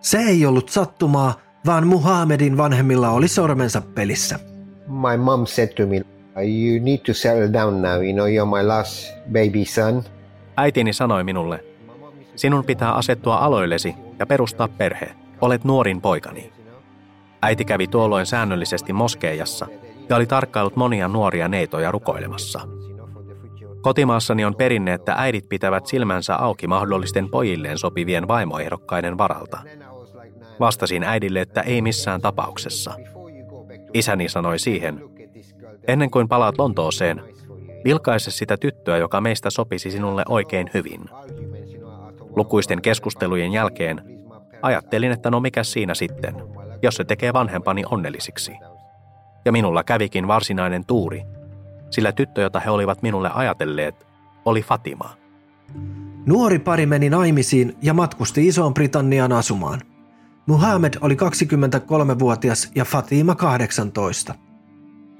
Se 0.00 0.18
ei 0.18 0.46
ollut 0.46 0.68
sattumaa, 0.68 1.34
vaan 1.66 1.86
Muhammedin 1.86 2.56
vanhemmilla 2.56 3.10
oli 3.10 3.28
sormensa 3.28 3.80
pelissä. 3.80 4.38
My 4.88 5.16
mom 5.16 5.46
said 5.46 5.68
to 5.68 5.86
me, 5.86 5.96
you 6.36 6.84
need 6.84 6.98
to 6.98 7.14
settle 7.14 7.52
down 7.52 7.82
now, 7.82 8.02
you 8.04 8.12
know, 8.12 8.26
you're 8.26 8.60
my 8.60 8.66
last 8.66 9.12
baby 9.26 9.64
son. 9.64 10.04
Äitini 10.56 10.92
sanoi 10.92 11.24
minulle, 11.24 11.64
sinun 12.36 12.64
pitää 12.64 12.92
asettua 12.92 13.36
aloillesi 13.36 13.94
ja 14.18 14.26
perustaa 14.26 14.68
perhe. 14.68 15.19
Olet 15.40 15.64
nuorin 15.64 16.00
poikani. 16.00 16.52
Äiti 17.42 17.64
kävi 17.64 17.86
tuolloin 17.86 18.26
säännöllisesti 18.26 18.92
moskeijassa 18.92 19.66
ja 20.08 20.16
oli 20.16 20.26
tarkkailut 20.26 20.76
monia 20.76 21.08
nuoria 21.08 21.48
neitoja 21.48 21.90
rukoilemassa. 21.90 22.60
Kotimaassani 23.80 24.44
on 24.44 24.54
perinne, 24.54 24.92
että 24.92 25.14
äidit 25.18 25.48
pitävät 25.48 25.86
silmänsä 25.86 26.36
auki 26.36 26.66
mahdollisten 26.66 27.28
pojilleen 27.28 27.78
sopivien 27.78 28.28
vaimoehdokkaiden 28.28 29.18
varalta. 29.18 29.58
Vastasin 30.60 31.04
äidille, 31.04 31.40
että 31.40 31.60
ei 31.60 31.82
missään 31.82 32.20
tapauksessa. 32.20 32.94
Isäni 33.94 34.28
sanoi 34.28 34.58
siihen, 34.58 35.00
ennen 35.88 36.10
kuin 36.10 36.28
palaat 36.28 36.58
Lontooseen, 36.58 37.22
vilkaise 37.84 38.30
sitä 38.30 38.56
tyttöä, 38.56 38.96
joka 38.96 39.20
meistä 39.20 39.50
sopisi 39.50 39.90
sinulle 39.90 40.22
oikein 40.28 40.70
hyvin. 40.74 41.00
Lukuisten 42.36 42.82
keskustelujen 42.82 43.52
jälkeen 43.52 44.19
ajattelin, 44.62 45.12
että 45.12 45.30
no 45.30 45.40
mikä 45.40 45.64
siinä 45.64 45.94
sitten, 45.94 46.34
jos 46.82 46.94
se 46.94 47.04
tekee 47.04 47.32
vanhempani 47.32 47.82
onnellisiksi. 47.90 48.52
Ja 49.44 49.52
minulla 49.52 49.84
kävikin 49.84 50.28
varsinainen 50.28 50.86
tuuri, 50.86 51.22
sillä 51.90 52.12
tyttö, 52.12 52.40
jota 52.40 52.60
he 52.60 52.70
olivat 52.70 53.02
minulle 53.02 53.30
ajatelleet, 53.34 54.06
oli 54.44 54.62
Fatima. 54.62 55.10
Nuori 56.26 56.58
pari 56.58 56.86
meni 56.86 57.10
naimisiin 57.10 57.76
ja 57.82 57.94
matkusti 57.94 58.46
Isoon 58.46 58.74
Britanniaan 58.74 59.32
asumaan. 59.32 59.80
Muhammad 60.46 60.94
oli 61.00 61.14
23-vuotias 61.14 62.70
ja 62.74 62.84
Fatima 62.84 63.34
18. 63.34 64.34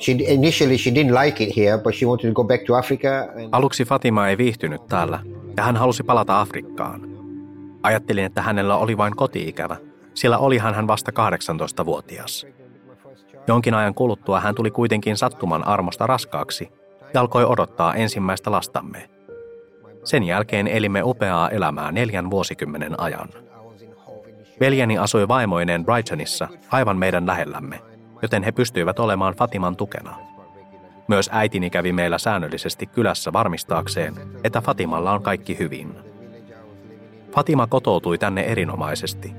She, 0.01 0.13
initially 0.13 0.79
she 0.79 0.91
didn't 0.91 1.25
like 1.25 1.45
it 1.45 1.57
here, 1.57 1.79
but 1.79 1.95
she 1.95 2.07
wanted 2.07 2.29
to 2.29 2.35
go 2.35 2.45
back 2.45 2.65
to 2.65 2.75
Africa. 2.75 3.09
And... 3.37 3.49
Aluksi 3.53 3.85
Fatima 3.85 4.29
ei 4.29 4.39
viihtynyt 4.39 4.87
täällä 4.87 5.21
ja 5.57 5.63
hän 5.63 5.77
halusi 5.77 6.03
palata 6.03 6.41
Afrikkaan. 6.41 7.10
Ajattelin, 7.83 8.25
että 8.25 8.43
hänellä 8.43 8.77
oli 8.77 8.97
vain 8.97 9.17
kotiikävä, 9.17 9.77
sillä 10.15 10.39
olihan 10.39 10.75
hän 10.75 10.87
vasta 10.87 11.13
18-vuotias. 11.13 12.47
Jonkin 13.47 13.75
ajan 13.75 13.95
kuluttua 13.95 14.41
hän 14.41 14.55
tuli 14.55 14.71
kuitenkin 14.71 15.17
sattuman 15.17 15.67
armosta 15.67 16.07
raskaaksi 16.07 16.69
ja 17.15 17.21
alkoi 17.21 17.45
odottaa 17.45 17.95
ensimmäistä 17.95 18.51
lastamme. 18.51 19.11
Sen 20.05 20.23
jälkeen 20.23 20.67
elimme 20.67 21.03
upeaa 21.03 21.49
elämää 21.49 21.93
neljän 21.93 22.31
vuosikymmenen 22.31 23.01
ajan. 23.01 23.29
Veljeni 24.61 24.99
asui 24.99 25.29
vaimoineen 25.29 25.85
Brightonissa 25.85 26.49
aivan 26.71 26.97
meidän 26.97 27.27
lähellämme, 27.27 27.81
joten 28.23 28.43
he 28.43 28.53
pystyivät 28.53 28.99
olemaan 28.99 29.35
Fatiman 29.35 29.77
tukena. 29.77 30.17
Myös 31.09 31.31
äitini 31.33 31.71
kävi 31.71 31.93
meillä 31.93 32.19
säännöllisesti 32.19 32.87
kylässä 32.87 33.33
varmistaakseen, 33.33 34.15
että 34.45 34.61
Fatimalla 34.61 35.13
on 35.13 35.23
kaikki 35.23 35.59
hyvin. 35.59 36.10
Fatima 37.35 37.67
kotoutui 37.67 38.19
tänne 38.19 38.41
erinomaisesti. 38.41 39.33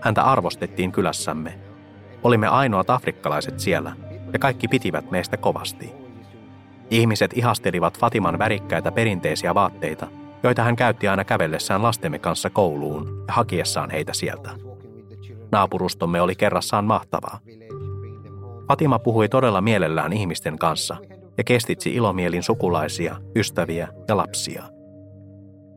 Häntä 0.00 0.22
arvostettiin 0.22 0.92
kylässämme. 0.92 1.58
Olimme 2.22 2.46
ainoat 2.46 2.90
afrikkalaiset 2.90 3.60
siellä, 3.60 3.96
ja 4.32 4.38
kaikki 4.38 4.68
pitivät 4.68 5.10
meistä 5.10 5.36
kovasti. 5.36 5.92
Ihmiset 6.90 7.30
ihastelivat 7.34 7.98
Fatiman 7.98 8.38
värikkäitä 8.38 8.92
perinteisiä 8.92 9.54
vaatteita, 9.54 10.06
joita 10.42 10.62
hän 10.62 10.76
käytti 10.76 11.08
aina 11.08 11.24
kävellessään 11.24 11.82
lastemme 11.82 12.18
kanssa 12.18 12.50
kouluun 12.50 13.24
ja 13.28 13.34
hakiessaan 13.34 13.90
heitä 13.90 14.12
sieltä. 14.12 14.50
Naapurustomme 15.52 16.20
oli 16.20 16.34
kerrassaan 16.34 16.84
mahtavaa. 16.84 17.38
Fatima 18.68 18.98
puhui 18.98 19.28
todella 19.28 19.60
mielellään 19.60 20.12
ihmisten 20.12 20.58
kanssa 20.58 20.96
ja 21.38 21.44
kestitsi 21.44 21.94
ilomielin 21.94 22.42
sukulaisia, 22.42 23.16
ystäviä 23.36 23.88
ja 24.08 24.16
lapsia. 24.16 24.73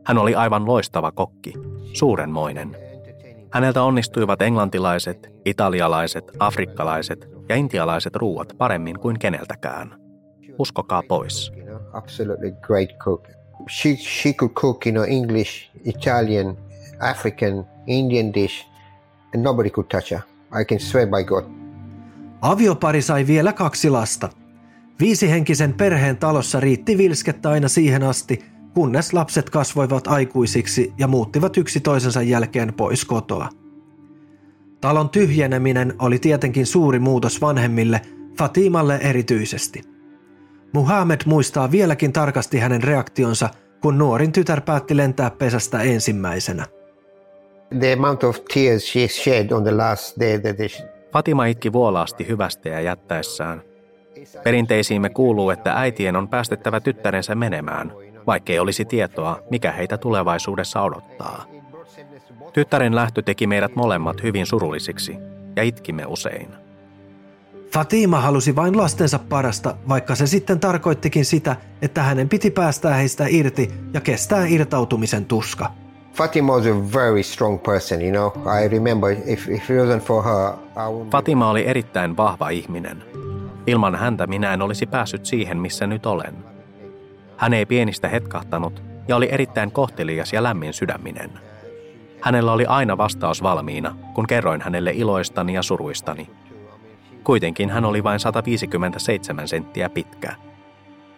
Hän 0.08 0.18
oli 0.18 0.34
aivan 0.34 0.66
loistava 0.66 1.12
kokki, 1.12 1.52
suurenmoinen. 1.92 2.76
Häneltä 3.52 3.82
onnistuivat 3.82 4.42
englantilaiset, 4.42 5.28
italialaiset, 5.44 6.24
afrikkalaiset 6.38 7.28
ja 7.48 7.56
intialaiset 7.56 8.16
ruuat 8.16 8.52
paremmin 8.58 8.98
kuin 8.98 9.18
keneltäkään. 9.18 9.94
Uskokaa 10.58 11.02
pois. 11.08 11.52
Absolutely 11.92 12.52
great 12.60 12.88
cook. 12.98 13.28
She, 13.70 13.96
she 13.96 14.32
could 14.32 14.52
cook, 14.52 14.86
you 14.86 14.92
know, 14.92 15.04
English, 15.08 15.70
Italian, 15.84 16.56
African, 17.10 17.66
Indian 17.86 18.34
dish, 18.34 18.66
and 19.34 19.42
nobody 19.44 19.70
could 19.70 19.86
touch 19.90 20.10
her. 20.10 20.20
I 20.60 20.64
can 20.64 20.80
swear 20.80 21.06
by 21.06 21.24
God. 21.24 21.44
Aviopari 22.42 23.02
sai 23.02 23.26
vielä 23.26 23.52
kaksi 23.52 23.90
lasta. 23.90 24.28
Viisihenkisen 25.00 25.74
perheen 25.74 26.16
talossa 26.16 26.60
riitti 26.60 26.98
vilskettä 26.98 27.50
aina 27.50 27.68
siihen 27.68 28.02
asti, 28.02 28.57
kunnes 28.78 29.12
lapset 29.12 29.50
kasvoivat 29.50 30.06
aikuisiksi 30.06 30.92
ja 30.98 31.08
muuttivat 31.08 31.56
yksi 31.56 31.80
toisensa 31.80 32.22
jälkeen 32.22 32.74
pois 32.74 33.04
kotoa. 33.04 33.48
Talon 34.80 35.10
tyhjeneminen 35.10 35.94
oli 35.98 36.18
tietenkin 36.18 36.66
suuri 36.66 36.98
muutos 36.98 37.40
vanhemmille, 37.40 38.00
Fatimalle 38.38 38.96
erityisesti. 39.02 39.82
Muhammed 40.72 41.20
muistaa 41.26 41.70
vieläkin 41.70 42.12
tarkasti 42.12 42.58
hänen 42.58 42.82
reaktionsa, 42.82 43.48
kun 43.80 43.98
nuorin 43.98 44.32
tytär 44.32 44.60
päätti 44.60 44.96
lentää 44.96 45.30
pesästä 45.30 45.82
ensimmäisenä. 45.82 46.66
The 47.78 47.92
amount 47.92 48.24
of 48.24 48.36
tears 48.54 48.92
she 48.92 49.08
shed 49.08 49.50
on 49.50 49.62
the 49.62 49.76
last 49.76 50.20
day 50.20 50.38
that 50.38 50.56
they... 50.56 50.68
Fatima 51.12 51.46
itki 51.46 51.72
vuolaasti 51.72 52.28
hyvästä 52.28 52.68
ja 52.68 52.80
jättäessään. 52.80 53.62
Perinteisiimme 54.44 55.10
kuuluu, 55.10 55.50
että 55.50 55.72
äitien 55.80 56.16
on 56.16 56.28
päästettävä 56.28 56.80
tyttärensä 56.80 57.34
menemään, 57.34 57.92
vaikkei 58.28 58.58
olisi 58.58 58.84
tietoa, 58.84 59.40
mikä 59.50 59.72
heitä 59.72 59.98
tulevaisuudessa 59.98 60.82
odottaa. 60.82 61.44
Tyttären 62.52 62.94
lähtö 62.94 63.22
teki 63.22 63.46
meidät 63.46 63.76
molemmat 63.76 64.22
hyvin 64.22 64.46
surullisiksi 64.46 65.16
ja 65.56 65.62
itkimme 65.62 66.06
usein. 66.06 66.48
Fatima 67.72 68.20
halusi 68.20 68.56
vain 68.56 68.76
lastensa 68.76 69.18
parasta, 69.18 69.74
vaikka 69.88 70.14
se 70.14 70.26
sitten 70.26 70.60
tarkoittikin 70.60 71.24
sitä, 71.24 71.56
että 71.82 72.02
hänen 72.02 72.28
piti 72.28 72.50
päästää 72.50 72.94
heistä 72.94 73.24
irti 73.28 73.70
ja 73.94 74.00
kestää 74.00 74.46
irtautumisen 74.46 75.24
tuska. 75.24 75.70
Fatima 76.14 76.52
was 76.52 76.66
a 76.66 76.98
very 76.98 77.22
strong 77.22 77.62
person, 77.62 78.02
you 78.02 78.10
know. 78.10 78.48
I 78.64 78.68
remember 78.68 79.16
if, 79.26 79.48
if 79.48 79.70
it 79.70 79.76
wasn't 79.76 80.00
for 80.00 80.24
her, 80.24 80.52
I 80.76 81.10
Fatima 81.10 81.50
oli 81.50 81.66
erittäin 81.66 82.16
vahva 82.16 82.48
ihminen. 82.48 83.04
Ilman 83.66 83.94
häntä 83.94 84.26
minä 84.26 84.54
en 84.54 84.62
olisi 84.62 84.86
päässyt 84.86 85.26
siihen, 85.26 85.58
missä 85.58 85.86
nyt 85.86 86.06
olen. 86.06 86.47
Hän 87.38 87.54
ei 87.54 87.66
pienistä 87.66 88.08
hetkahtanut 88.08 88.82
ja 89.08 89.16
oli 89.16 89.28
erittäin 89.30 89.72
kohtelias 89.72 90.32
ja 90.32 90.42
lämmin 90.42 90.72
sydäminen. 90.72 91.30
Hänellä 92.20 92.52
oli 92.52 92.66
aina 92.66 92.98
vastaus 92.98 93.42
valmiina, 93.42 93.96
kun 94.14 94.26
kerroin 94.26 94.60
hänelle 94.60 94.92
iloistani 94.94 95.54
ja 95.54 95.62
suruistani. 95.62 96.30
Kuitenkin 97.24 97.70
hän 97.70 97.84
oli 97.84 98.04
vain 98.04 98.20
157 98.20 99.48
senttiä 99.48 99.90
pitkä. 99.90 100.34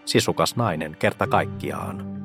Sisukas 0.04 0.56
nainen 0.56 0.96
kerta 0.98 1.26
kaikkiaan. 1.26 2.20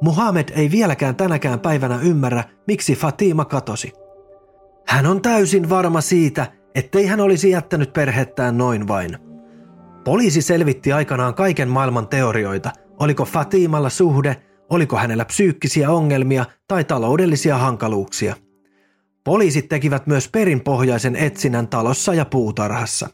Muhammed 0.00 0.48
ei 0.56 0.70
vieläkään 0.70 1.16
tänäkään 1.16 1.60
päivänä 1.60 1.98
ymmärrä, 2.02 2.44
miksi 2.66 2.96
Fatima 2.96 3.44
katosi. 3.44 3.92
Hän 4.86 5.06
on 5.06 5.22
täysin 5.22 5.68
varma 5.70 6.00
siitä, 6.00 6.46
ettei 6.76 7.06
hän 7.06 7.20
olisi 7.20 7.50
jättänyt 7.50 7.92
perhettään 7.92 8.58
noin 8.58 8.88
vain. 8.88 9.18
Poliisi 10.04 10.42
selvitti 10.42 10.92
aikanaan 10.92 11.34
kaiken 11.34 11.68
maailman 11.68 12.08
teorioita, 12.08 12.72
oliko 12.98 13.24
Fatimalla 13.24 13.90
suhde, 13.90 14.36
oliko 14.70 14.96
hänellä 14.96 15.24
psyykkisiä 15.24 15.90
ongelmia 15.90 16.44
tai 16.68 16.84
taloudellisia 16.84 17.58
hankaluuksia. 17.58 18.36
Poliisit 19.24 19.68
tekivät 19.68 20.06
myös 20.06 20.28
perinpohjaisen 20.28 21.16
etsinnän 21.16 21.68
talossa 21.68 22.14
ja 22.14 22.24
puutarhassa. 22.24 23.08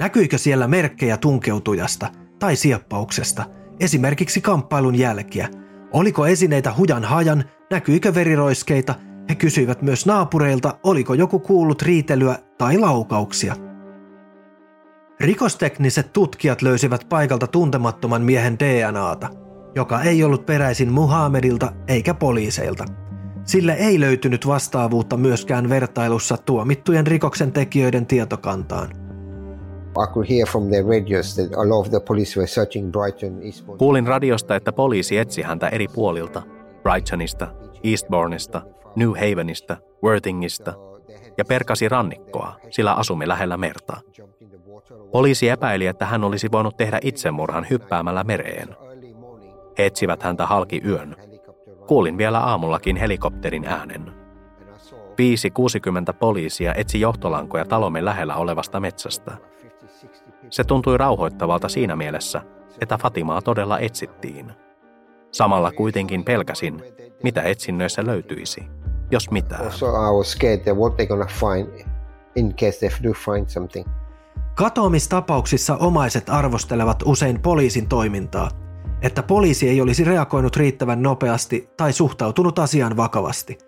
Näkyikö 0.00 0.38
siellä 0.38 0.68
merkkejä 0.68 1.16
tunkeutujasta 1.16 2.08
tai 2.38 2.56
sieppauksesta, 2.56 3.44
esimerkiksi 3.80 4.40
kamppailun 4.40 4.94
jälkiä– 4.94 5.48
Oliko 5.92 6.26
esineitä 6.26 6.74
hujan 6.74 7.04
hajan, 7.04 7.44
näkyikö 7.70 8.14
veriroiskeita, 8.14 8.94
he 9.28 9.34
kysyivät 9.34 9.82
myös 9.82 10.06
naapureilta, 10.06 10.78
oliko 10.82 11.14
joku 11.14 11.38
kuullut 11.38 11.82
riitelyä 11.82 12.38
tai 12.58 12.78
laukauksia. 12.78 13.54
Rikostekniset 15.20 16.12
tutkijat 16.12 16.62
löysivät 16.62 17.06
paikalta 17.08 17.46
tuntemattoman 17.46 18.22
miehen 18.22 18.58
DNAta, 18.58 19.28
joka 19.74 20.02
ei 20.02 20.24
ollut 20.24 20.46
peräisin 20.46 20.92
Muhammedilta 20.92 21.72
eikä 21.88 22.14
poliiseilta. 22.14 22.84
Sille 23.44 23.72
ei 23.72 24.00
löytynyt 24.00 24.46
vastaavuutta 24.46 25.16
myöskään 25.16 25.68
vertailussa 25.68 26.36
tuomittujen 26.36 27.06
rikoksen 27.06 27.52
tekijöiden 27.52 28.06
tietokantaan– 28.06 28.88
Kuulin 33.78 34.06
radiosta, 34.06 34.56
että 34.56 34.72
poliisi 34.72 35.18
etsi 35.18 35.42
häntä 35.42 35.68
eri 35.68 35.86
puolilta, 35.88 36.42
Brightonista, 36.82 37.48
Eastbourneista, 37.84 38.62
New 38.98 39.10
Havenista, 39.10 39.76
Worthingista 40.04 40.74
ja 41.38 41.44
perkasi 41.44 41.88
rannikkoa, 41.88 42.56
sillä 42.70 42.94
asumme 42.94 43.28
lähellä 43.28 43.56
merta. 43.56 43.96
Poliisi 45.12 45.48
epäili, 45.48 45.86
että 45.86 46.06
hän 46.06 46.24
olisi 46.24 46.48
voinut 46.52 46.76
tehdä 46.76 46.98
itsemurhan 47.02 47.66
hyppäämällä 47.70 48.24
mereen. 48.24 48.76
He 49.78 49.86
etsivät 49.86 50.22
häntä 50.22 50.46
halki 50.46 50.82
yön. 50.84 51.16
Kuulin 51.86 52.18
vielä 52.18 52.38
aamullakin 52.38 52.96
helikopterin 52.96 53.64
äänen. 53.64 54.12
5-60 56.12 56.14
poliisia 56.18 56.74
etsi 56.74 57.00
johtolankoja 57.00 57.64
talomme 57.64 58.04
lähellä 58.04 58.36
olevasta 58.36 58.80
metsästä– 58.80 59.36
se 60.50 60.64
tuntui 60.64 60.98
rauhoittavalta 60.98 61.68
siinä 61.68 61.96
mielessä, 61.96 62.42
että 62.80 62.98
Fatimaa 62.98 63.42
todella 63.42 63.78
etsittiin. 63.78 64.52
Samalla 65.32 65.72
kuitenkin 65.72 66.24
pelkäsin, 66.24 66.82
mitä 67.22 67.42
etsinnöissä 67.42 68.06
löytyisi, 68.06 68.66
jos 69.10 69.30
mitään. 69.30 69.64
Katoamistapauksissa 74.54 75.76
omaiset 75.76 76.28
arvostelevat 76.28 77.02
usein 77.04 77.40
poliisin 77.40 77.88
toimintaa, 77.88 78.50
että 79.02 79.22
poliisi 79.22 79.68
ei 79.68 79.80
olisi 79.80 80.04
reagoinut 80.04 80.56
riittävän 80.56 81.02
nopeasti 81.02 81.70
tai 81.76 81.92
suhtautunut 81.92 82.58
asiaan 82.58 82.96
vakavasti. 82.96 83.58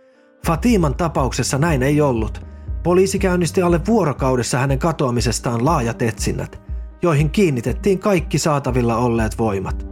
Fatiman 0.46 0.94
tapauksessa 0.94 1.59
näin 1.59 1.83
ei 1.83 2.00
ollut. 2.00 2.46
Poliisi 2.83 3.18
käynnisti 3.18 3.62
alle 3.62 3.81
vuorokaudessa 3.87 4.59
hänen 4.59 4.79
katoamisestaan 4.79 5.64
laajat 5.64 6.03
etsinnät– 6.03 6.61
joihin 7.03 7.31
kiinnitettiin 7.31 7.98
kaikki 7.98 8.38
saatavilla 8.38 8.96
olleet 8.96 9.38
voimat. 9.38 9.87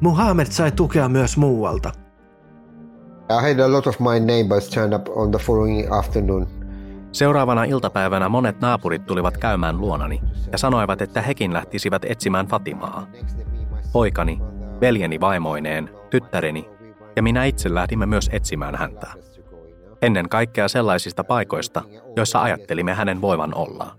Muhammad 0.00 0.46
sai 0.46 0.72
tukea 0.72 1.08
myös 1.08 1.36
muualta. 1.36 1.92
I 3.30 3.40
had 3.40 3.58
a 3.58 3.72
lot 3.72 3.86
of 3.86 4.00
my 4.00 4.20
neighbors 4.20 4.68
turn 4.68 4.94
up 4.94 5.08
on 5.08 5.30
the 5.30 5.38
following 5.38 5.92
afternoon. 5.92 6.46
Seuraavana 7.12 7.64
iltapäivänä 7.64 8.28
monet 8.28 8.60
naapurit 8.60 9.06
tulivat 9.06 9.36
käymään 9.36 9.80
luonani 9.80 10.22
ja 10.52 10.58
sanoivat, 10.58 11.02
että 11.02 11.22
hekin 11.22 11.52
lähtisivät 11.52 12.04
etsimään 12.04 12.46
Fatimaa. 12.46 13.06
Poikani, 13.92 14.40
veljeni 14.80 15.20
vaimoineen, 15.20 15.90
tyttäreni 16.10 16.68
ja 17.16 17.22
minä 17.22 17.44
itse 17.44 17.74
lähdimme 17.74 18.06
myös 18.06 18.30
etsimään 18.32 18.74
häntä. 18.74 19.06
Ennen 20.02 20.28
kaikkea 20.28 20.68
sellaisista 20.68 21.24
paikoista, 21.24 21.82
joissa 22.16 22.42
ajattelimme 22.42 22.94
hänen 22.94 23.20
voivan 23.20 23.54
olla. 23.54 23.96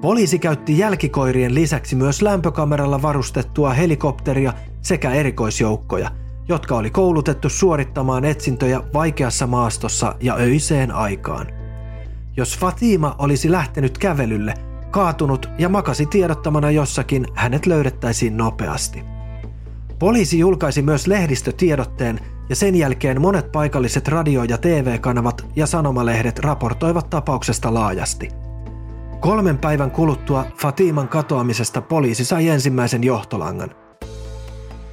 Poliisi 0.00 0.38
käytti 0.38 0.78
jälkikoirien 0.78 1.54
lisäksi 1.54 1.96
myös 1.96 2.22
lämpökameralla 2.22 3.02
varustettua 3.02 3.70
helikopteria 3.70 4.52
sekä 4.82 5.10
erikoisjoukkoja, 5.10 6.10
jotka 6.50 6.76
oli 6.76 6.90
koulutettu 6.90 7.48
suorittamaan 7.48 8.24
etsintöjä 8.24 8.80
vaikeassa 8.94 9.46
maastossa 9.46 10.14
ja 10.20 10.34
öiseen 10.34 10.92
aikaan. 10.92 11.46
Jos 12.36 12.58
Fatima 12.58 13.16
olisi 13.18 13.50
lähtenyt 13.50 13.98
kävelylle, 13.98 14.54
kaatunut 14.90 15.50
ja 15.58 15.68
makasi 15.68 16.06
tiedottamana 16.06 16.70
jossakin, 16.70 17.26
hänet 17.34 17.66
löydettäisiin 17.66 18.36
nopeasti. 18.36 19.02
Poliisi 19.98 20.38
julkaisi 20.38 20.82
myös 20.82 21.06
lehdistötiedotteen 21.06 22.20
ja 22.48 22.56
sen 22.56 22.76
jälkeen 22.76 23.20
monet 23.20 23.52
paikalliset 23.52 24.08
radio- 24.08 24.44
ja 24.44 24.58
TV-kanavat 24.58 25.46
ja 25.56 25.66
sanomalehdet 25.66 26.38
raportoivat 26.38 27.10
tapauksesta 27.10 27.74
laajasti– 27.74 28.28
Kolmen 29.20 29.58
päivän 29.58 29.90
kuluttua 29.90 30.44
Fatiman 30.56 31.08
katoamisesta 31.08 31.82
poliisi 31.82 32.24
sai 32.24 32.48
ensimmäisen 32.48 33.04
johtolangan. 33.04 33.70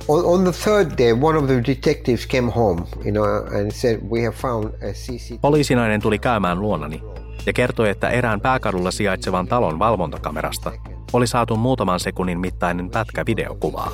On, 0.07 0.25
on 0.25 0.43
the 0.43 0.51
third 0.51 0.97
day, 0.97 1.13
one 1.13 1.37
of 1.37 1.45
the 1.45 1.63
detectives 1.67 2.27
came 2.27 2.51
home, 2.51 2.83
you 3.05 3.11
know, 3.11 3.59
and 3.59 3.71
said 3.71 3.99
we 4.09 4.23
have 4.23 4.35
found 4.35 4.65
a 4.65 4.93
CCTV. 4.93 5.39
Poliisinainen 5.41 6.01
tuli 6.01 6.19
käymään 6.19 6.59
luonani 6.61 7.03
ja 7.45 7.53
kertoi, 7.53 7.89
että 7.89 8.09
erään 8.09 8.41
pääkadulla 8.41 8.91
sijaitsevan 8.91 9.47
talon 9.47 9.79
valvontakamerasta 9.79 10.71
oli 11.13 11.27
saatu 11.27 11.55
muutaman 11.55 11.99
sekunnin 11.99 12.39
mittainen 12.39 12.89
pätkä 12.89 13.25
videokuvaa. 13.25 13.91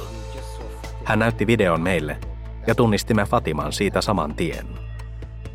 Hän 1.04 1.20
näytti 1.20 1.48
videon 1.48 1.82
meille 1.82 2.18
ja 2.68 2.76
tunnistimme 2.76 3.26
Fatiman 3.26 3.74
siitä 3.74 4.02
saman 4.02 4.36
tien. 4.36 4.68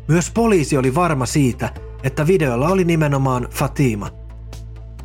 Myös 0.07 0.31
poliisi 0.31 0.77
oli 0.77 0.95
varma 0.95 1.25
siitä, 1.25 1.69
että 2.03 2.27
videolla 2.27 2.67
oli 2.67 2.83
nimenomaan 2.83 3.47
Fatima– 3.51 4.09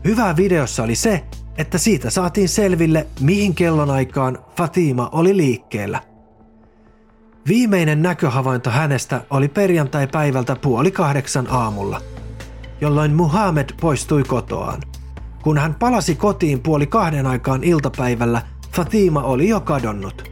Hyvää 0.05 0.37
videossa 0.37 0.83
oli 0.83 0.95
se, 0.95 1.25
että 1.59 1.79
siitä 1.79 2.11
saatiin 2.11 2.49
selville, 2.49 3.07
mihin 3.21 3.55
kellonaikaan 3.55 4.39
Fatima 4.57 5.09
oli 5.13 5.37
liikkeellä. 5.37 6.03
Viimeinen 7.49 8.03
näköhavainto 8.03 8.71
hänestä 8.71 9.21
oli 9.31 9.49
perjantai-päivältä 9.49 10.57
puoli 10.57 10.91
kahdeksan 10.91 11.47
aamulla, 11.51 12.01
jolloin 12.81 13.15
Muhammed 13.15 13.69
poistui 13.81 14.23
kotoaan. 14.23 14.83
Kun 15.43 15.59
hän 15.59 15.75
palasi 15.75 16.15
kotiin 16.15 16.61
puoli 16.61 16.87
kahden 16.87 17.27
aikaan 17.27 17.65
iltapäivällä, 17.65 18.43
Fatima 18.73 19.23
oli 19.23 19.49
jo 19.49 19.61
kadonnut. 19.61 20.31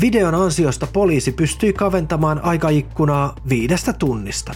Videon 0.00 0.34
ansiosta 0.34 0.86
poliisi 0.92 1.32
pystyi 1.32 1.72
kaventamaan 1.72 2.44
aikaikkunaa 2.44 3.34
viidestä 3.48 3.92
tunnista. 3.92 4.54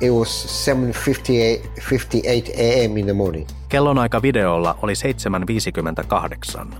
It 0.00 0.10
was 0.10 0.66
7.58 0.70 2.60
a.m. 2.60 2.96
in 2.96 3.04
the 3.04 3.12
morning. 3.12 3.46
Kellonaika 3.72 4.22
videolla 4.22 4.78
oli 4.82 4.92
7.58. 6.62 6.74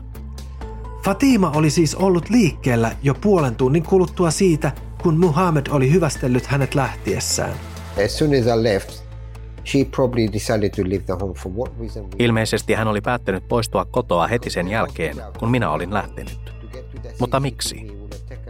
Fatima 1.05 1.53
oli 1.55 1.71
siis 1.71 1.95
ollut 1.95 2.31
liikkeellä 2.31 2.93
jo 3.03 3.15
puolen 3.15 3.57
tunnin 3.57 3.83
kuluttua 3.83 4.31
siitä, 4.31 4.73
kun 5.03 5.19
Muhammad 5.19 5.67
oli 5.71 5.93
hyvästellyt 5.93 6.47
hänet 6.47 6.75
lähtiessään. 6.75 7.53
As 8.05 8.19
soon 8.19 8.31
as 8.35 8.47
I 8.47 8.63
left, 8.63 9.05
she 9.67 9.85
probably 9.97 10.29
decided 10.33 10.71
to 10.71 10.83
leave 10.83 11.05
the 11.05 11.15
home 11.21 11.35
for 11.35 11.53
what 11.53 11.73
reason. 11.81 12.09
Ilmeisesti 12.19 12.75
hän 12.75 12.89
oli 12.89 13.01
päättänyt 13.01 13.49
poistua 13.49 13.85
kotoa 13.85 14.27
heti 14.27 14.51
sen 14.51 14.69
jälkeen, 14.69 15.17
kun 15.39 15.51
minä 15.51 15.71
olin 15.71 15.95
lähtenyt. 15.95 16.53
Mutta 17.19 17.41
miksi? 17.41 17.87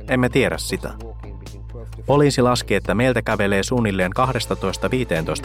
Emme 0.09 0.29
tiedä 0.29 0.59
sitä. 0.59 0.91
Poliisi 2.07 2.43
laski, 2.43 2.75
että 2.75 2.95
meiltä 2.95 3.23
kävelee 3.23 3.63
suunnilleen 3.63 4.11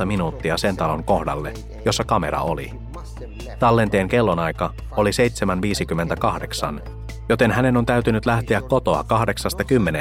12-15 0.01 0.05
minuuttia 0.05 0.57
sen 0.57 0.77
talon 0.77 1.03
kohdalle, 1.03 1.53
jossa 1.85 2.03
kamera 2.03 2.41
oli. 2.41 2.86
Tallenteen 3.59 4.07
kellonaika 4.07 4.73
oli 4.97 5.09
7.58, 6.75 6.89
joten 7.29 7.51
hänen 7.51 7.77
on 7.77 7.85
täytynyt 7.85 8.25
lähteä 8.25 8.61
kotoa 8.61 9.05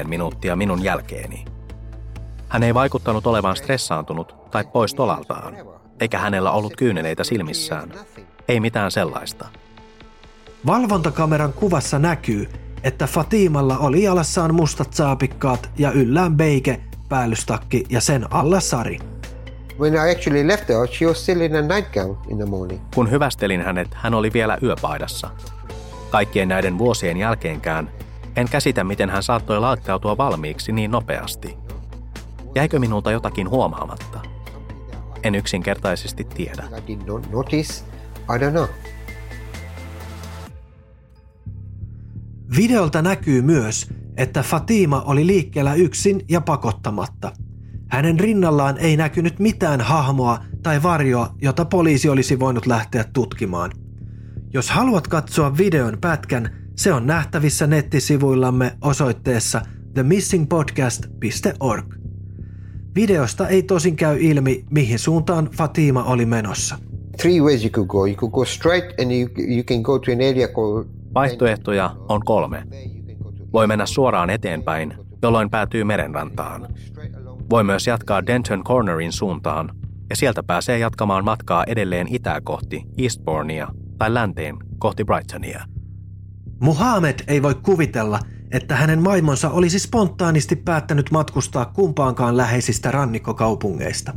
8-10 0.05 0.09
minuuttia 0.09 0.57
minun 0.57 0.85
jälkeeni. 0.85 1.45
Hän 2.49 2.63
ei 2.63 2.75
vaikuttanut 2.75 3.27
olevan 3.27 3.57
stressaantunut 3.57 4.51
tai 4.51 4.65
pois 4.73 4.95
tolaltaan, 4.95 5.57
eikä 6.01 6.19
hänellä 6.19 6.51
ollut 6.51 6.77
kyyneleitä 6.77 7.25
silmissään. 7.25 7.93
Ei 8.49 8.61
mitään 8.61 8.91
sellaista. 8.91 9.49
Valvontakameran 10.67 11.53
kuvassa 11.53 11.99
näkyy, 11.99 12.49
että 12.83 13.07
Fatimalla 13.07 13.79
oli 13.79 14.03
jalassaan 14.03 14.55
mustat 14.55 14.95
saapikkaat 14.95 15.71
ja 15.79 15.93
yllään 15.93 16.37
beike, 16.37 16.81
päällystakki 17.09 17.85
ja 17.91 18.01
sen 18.01 18.33
alla 18.33 18.61
sari. 18.61 18.99
When 19.79 19.95
I 19.95 20.11
actually 20.11 20.47
left 20.47 20.69
her, 20.69 20.87
she 20.87 21.07
was 21.07 21.23
still 21.23 21.41
in 21.41 21.57
a 21.57 21.63
nightgown 21.63 22.17
in 22.29 22.37
the 22.37 22.47
morning. 22.47 22.81
Kun 22.95 23.11
hyvästelin 23.11 23.63
hänet, 23.63 23.89
hän 23.95 24.15
oli 24.15 24.33
vielä 24.33 24.59
yöpaidassa. 24.63 25.31
Kaikkien 26.11 26.49
näiden 26.49 26.79
vuosien 26.79 27.17
jälkeenkään 27.17 27.91
en 28.37 28.49
käsitä, 28.49 28.85
miten 28.85 29.11
hän 29.11 29.23
saattoi 29.23 29.61
laittautua 29.61 30.17
valmiiksi 30.17 30.73
niin 30.73 30.91
nopeasti. 30.91 31.57
Jäikö 32.55 32.79
minulta 32.79 33.11
jotakin 33.11 33.51
huomaamatta? 33.51 34.21
En 35.23 35.35
yksinkertaisesti 35.35 36.25
tiedä. 36.25 36.65
I 36.79 36.87
did 36.87 37.07
not 37.07 37.31
notice. 37.33 37.85
I 38.19 38.39
don't 38.39 38.51
know. 38.51 38.67
Videolta 42.57 43.03
näkyy 43.03 43.43
myös, 43.43 43.89
että 44.17 44.43
Fatima 44.43 45.03
oli 45.07 45.27
liikkeellä 45.27 45.75
yksin 45.75 46.25
ja 46.29 46.41
pakottamatta. 46.41 47.33
Hänen 47.89 48.21
rinnallaan 48.21 48.79
ei 48.79 48.97
näkynyt 48.97 49.39
mitään 49.39 49.81
hahmoa 49.81 50.39
tai 50.63 50.83
varjoa, 50.83 51.35
jota 51.43 51.65
poliisi 51.65 52.09
olisi 52.09 52.41
voinut 52.41 52.67
lähteä 52.67 53.05
tutkimaan. 53.13 53.71
Jos 54.53 54.71
haluat 54.71 55.09
katsoa 55.09 55.57
videon 55.57 55.99
pätkän, 56.01 56.51
se 56.77 56.93
on 56.93 57.07
nähtävissä 57.07 57.67
nettisivuillamme 57.67 58.77
osoitteessa 58.81 59.63
themissingpodcast.org. 59.95 61.95
Videosta 62.95 63.49
ei 63.49 63.63
tosin 63.63 63.97
käy 63.97 64.19
ilmi, 64.21 64.65
mihin 64.71 64.99
suuntaan 64.99 65.49
Fatima 65.57 66.05
oli 66.05 66.27
menossa. 66.27 66.79
Three 67.21 67.41
ways 67.41 67.65
you 67.65 67.71
could 67.71 67.89
go. 67.89 68.07
You 68.07 68.17
could 68.17 68.33
go 68.33 68.45
straight 68.45 69.01
and 69.01 69.11
you, 69.11 69.29
you 69.57 69.65
can 69.65 69.83
go 69.83 69.99
to 69.99 70.13
an 70.13 70.19
area 70.19 70.49
called... 70.49 70.87
Vaihtoehtoja 71.15 71.97
on 72.09 72.21
kolme. 72.25 72.63
Voi 73.53 73.67
mennä 73.67 73.87
suoraan 73.87 74.31
eteenpäin, 74.31 74.95
jolloin 75.23 75.51
päätyy 75.51 75.85
merenrantaan. 75.85 76.69
Voi 77.51 77.65
myös 77.65 77.87
jatkaa 77.87 78.27
Denton 78.27 78.65
Cornerin 78.65 79.13
suuntaan, 79.13 79.71
ja 80.11 80.17
sieltä 80.17 80.43
pääsee 80.43 80.79
jatkamaan 80.79 81.25
matkaa 81.25 81.65
edelleen 81.65 82.07
itää 82.11 82.41
kohti 82.41 82.83
Eastbournia 82.99 83.69
tai 83.99 84.15
länteen 84.15 84.57
kohti 84.79 85.05
Brightonia. 85.05 85.65
Muhammed 86.61 87.15
ei 87.29 87.43
voi 87.43 87.55
kuvitella, 87.55 88.19
että 88.53 88.77
hänen 88.77 89.03
maimonsa 89.03 89.51
olisi 89.51 89.79
spontaanisti 89.79 90.57
päättänyt 90.57 91.11
matkustaa 91.11 91.65
kumpaankaan 91.65 92.37
läheisistä 92.37 92.91
rannikkokaupungeista. 92.91 94.13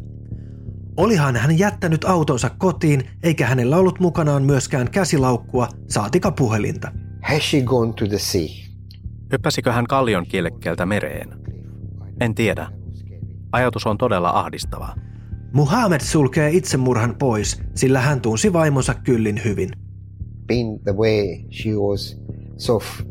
Olihan 0.97 1.35
hän 1.35 1.59
jättänyt 1.59 2.05
autonsa 2.05 2.49
kotiin, 2.49 3.09
eikä 3.23 3.47
hänellä 3.47 3.77
ollut 3.77 3.99
mukanaan 3.99 4.43
myöskään 4.43 4.91
käsilaukkua, 4.91 5.67
saatika 5.87 6.31
puhelinta. 6.31 6.91
Has 7.21 7.51
she 7.51 7.61
gone 7.61 7.93
to 7.93 8.07
the 8.07 8.19
sea? 8.19 8.47
Hyppäsikö 9.31 9.71
hän 9.71 9.87
kallion 9.87 10.25
kielekkeeltä 10.27 10.85
mereen? 10.85 11.29
En 12.19 12.35
tiedä. 12.35 12.78
Ajatus 13.51 13.87
on 13.87 13.97
todella 13.97 14.29
ahdistava. 14.29 14.95
Muhammed 15.53 16.01
sulkee 16.01 16.49
itsemurhan 16.49 17.15
pois, 17.19 17.61
sillä 17.75 17.99
hän 17.99 18.21
tunsi 18.21 18.53
vaimonsa 18.53 18.93
kyllin 18.93 19.41
hyvin. 19.45 19.69
Being 20.47 20.83
the 20.83 20.93
way 20.93 21.23
she 21.51 21.69
was 21.69 22.21
so 22.57 22.79
f- 22.79 23.03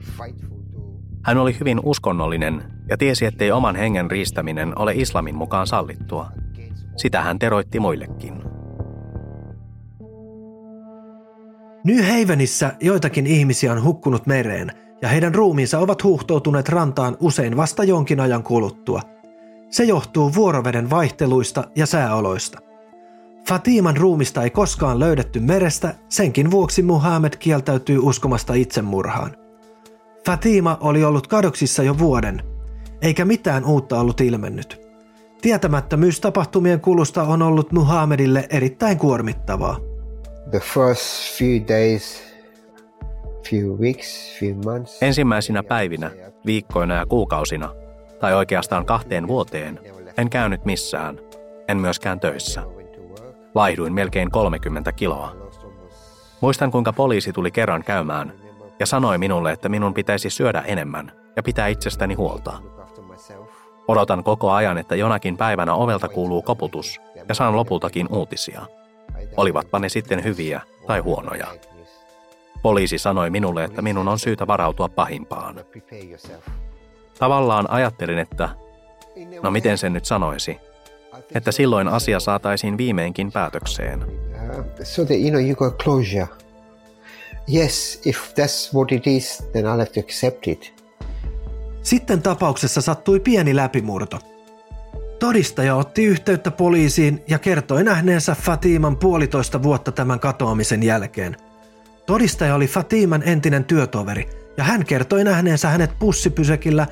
fightful 0.00 0.58
to... 0.72 0.78
Hän 1.24 1.38
oli 1.38 1.56
hyvin 1.60 1.80
uskonnollinen 1.82 2.62
ja 2.88 2.96
tiesi, 2.96 3.24
ettei 3.24 3.52
oman 3.52 3.76
hengen 3.76 4.10
riistäminen 4.10 4.78
ole 4.78 4.92
islamin 4.94 5.34
mukaan 5.34 5.66
sallittua. 5.66 6.28
Sitä 6.96 7.22
hän 7.22 7.38
teroitti 7.38 7.80
muillekin. 7.80 8.42
New 11.84 12.04
Havenissä 12.04 12.76
joitakin 12.80 13.26
ihmisiä 13.26 13.72
on 13.72 13.84
hukkunut 13.84 14.26
mereen 14.26 14.72
ja 15.02 15.08
heidän 15.08 15.34
ruumiinsa 15.34 15.78
ovat 15.78 16.04
huuhtoutuneet 16.04 16.68
rantaan 16.68 17.16
usein 17.20 17.56
vasta 17.56 17.84
jonkin 17.84 18.20
ajan 18.20 18.42
kuluttua. 18.42 19.00
Se 19.70 19.84
johtuu 19.84 20.34
vuoroveden 20.34 20.90
vaihteluista 20.90 21.64
ja 21.76 21.86
sääoloista. 21.86 22.58
Fatiman 23.48 23.96
ruumista 23.96 24.42
ei 24.42 24.50
koskaan 24.50 25.00
löydetty 25.00 25.40
merestä, 25.40 25.94
senkin 26.08 26.50
vuoksi 26.50 26.82
Muhammed 26.82 27.32
kieltäytyy 27.38 27.98
uskomasta 27.98 28.54
itsemurhaan. 28.54 29.36
Fatima 30.26 30.78
oli 30.80 31.04
ollut 31.04 31.26
kadoksissa 31.26 31.82
jo 31.82 31.98
vuoden, 31.98 32.42
eikä 33.02 33.24
mitään 33.24 33.64
uutta 33.64 34.00
ollut 34.00 34.20
ilmennyt. 34.20 34.88
Tietämättömyys 35.42 36.20
tapahtumien 36.20 36.80
kulusta 36.80 37.22
on 37.22 37.42
ollut 37.42 37.72
Muhammedille 37.72 38.46
erittäin 38.50 38.98
kuormittavaa. 38.98 39.76
The 40.50 40.60
first 40.60 41.38
few 41.38 41.68
days, 41.68 42.22
few 43.50 43.76
weeks, 43.80 44.38
few 44.40 44.54
months... 44.64 45.02
Ensimmäisinä 45.02 45.62
päivinä, 45.62 46.10
viikkoina 46.46 46.94
ja 46.94 47.06
kuukausina, 47.06 47.74
tai 48.20 48.34
oikeastaan 48.34 48.86
kahteen 48.86 49.28
vuoteen, 49.28 49.80
en 50.18 50.30
käynyt 50.30 50.64
missään, 50.64 51.20
en 51.68 51.76
myöskään 51.76 52.20
töissä. 52.20 52.62
Laihduin 53.54 53.92
melkein 53.92 54.30
30 54.30 54.92
kiloa. 54.92 55.36
Muistan, 56.40 56.70
kuinka 56.70 56.92
poliisi 56.92 57.32
tuli 57.32 57.50
kerran 57.50 57.84
käymään 57.84 58.32
ja 58.78 58.86
sanoi 58.86 59.18
minulle, 59.18 59.52
että 59.52 59.68
minun 59.68 59.94
pitäisi 59.94 60.30
syödä 60.30 60.60
enemmän 60.60 61.12
ja 61.36 61.42
pitää 61.42 61.66
itsestäni 61.66 62.14
huolta. 62.14 62.58
Odotan 63.88 64.24
koko 64.24 64.50
ajan, 64.50 64.78
että 64.78 64.96
jonakin 64.96 65.36
päivänä 65.36 65.74
ovelta 65.74 66.08
kuuluu 66.08 66.42
koputus 66.42 67.00
ja 67.28 67.34
saan 67.34 67.56
lopultakin 67.56 68.06
uutisia. 68.10 68.62
Olivatpa 69.36 69.78
ne 69.78 69.88
sitten 69.88 70.24
hyviä 70.24 70.60
tai 70.86 71.00
huonoja. 71.00 71.46
Poliisi 72.62 72.98
sanoi 72.98 73.30
minulle, 73.30 73.64
että 73.64 73.82
minun 73.82 74.08
on 74.08 74.18
syytä 74.18 74.46
varautua 74.46 74.88
pahimpaan. 74.88 75.60
Tavallaan 77.18 77.70
ajattelin, 77.70 78.18
että 78.18 78.48
no 79.42 79.50
miten 79.50 79.78
sen 79.78 79.92
nyt 79.92 80.04
sanoisi, 80.04 80.58
että 81.34 81.52
silloin 81.52 81.88
asia 81.88 82.20
saataisiin 82.20 82.78
viimeinkin 82.78 83.32
päätökseen. 83.32 84.04
Uh, 84.04 84.64
so 84.82 85.04
that 85.04 85.16
you 85.16 85.30
know 85.30 85.42
you 85.46 85.54
got 85.54 85.82
closure. 85.82 86.28
Yes, 87.54 88.00
if 88.04 88.18
that's 88.32 88.74
what 88.74 88.92
it 88.92 89.06
is, 89.06 89.48
then 89.52 89.64
I'll 89.64 89.78
have 89.78 89.86
to 89.86 90.00
accept 90.00 90.48
it. 90.48 90.84
Sitten 91.82 92.22
tapauksessa 92.22 92.80
sattui 92.80 93.20
pieni 93.20 93.56
läpimurto. 93.56 94.18
Todistaja 95.18 95.76
otti 95.76 96.04
yhteyttä 96.04 96.50
poliisiin 96.50 97.22
ja 97.28 97.38
kertoi 97.38 97.84
nähneensä 97.84 98.36
Fatiman 98.42 98.96
puolitoista 98.96 99.62
vuotta 99.62 99.92
tämän 99.92 100.20
katoamisen 100.20 100.82
jälkeen. 100.82 101.36
Todistaja 102.06 102.54
oli 102.54 102.66
Fatiman 102.66 103.22
entinen 103.22 103.64
työtoveri 103.64 104.28
ja 104.56 104.64
hän 104.64 104.84
kertoi 104.84 105.24
nähneensä 105.24 105.68
hänet 105.68 105.98
bussipysäkillä, 105.98 106.86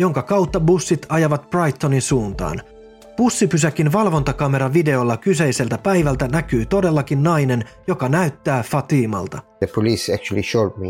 jonka 0.00 0.22
kautta 0.22 0.60
bussit 0.60 1.06
ajavat 1.08 1.50
Brightonin 1.50 2.02
suuntaan. 2.02 2.60
Bussipysäkin 3.16 3.92
valvontakameran 3.92 4.72
videolla 4.72 5.16
kyseiseltä 5.16 5.78
päivältä 5.78 6.28
näkyy 6.28 6.66
todellakin 6.66 7.22
nainen, 7.22 7.64
joka 7.86 8.08
näyttää 8.08 8.62
Fatimalta. 8.62 9.38
The 9.58 9.66
police 9.74 10.14
actually 10.14 10.42
showed 10.42 10.72
me. 10.76 10.88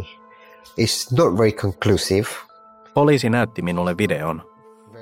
It's 0.81 1.16
not 1.16 1.38
very 1.38 1.53
conclusive. 1.53 2.29
Poliisi 2.94 3.31
näytti 3.31 3.62
minulle 3.62 3.96
videon. 3.99 4.42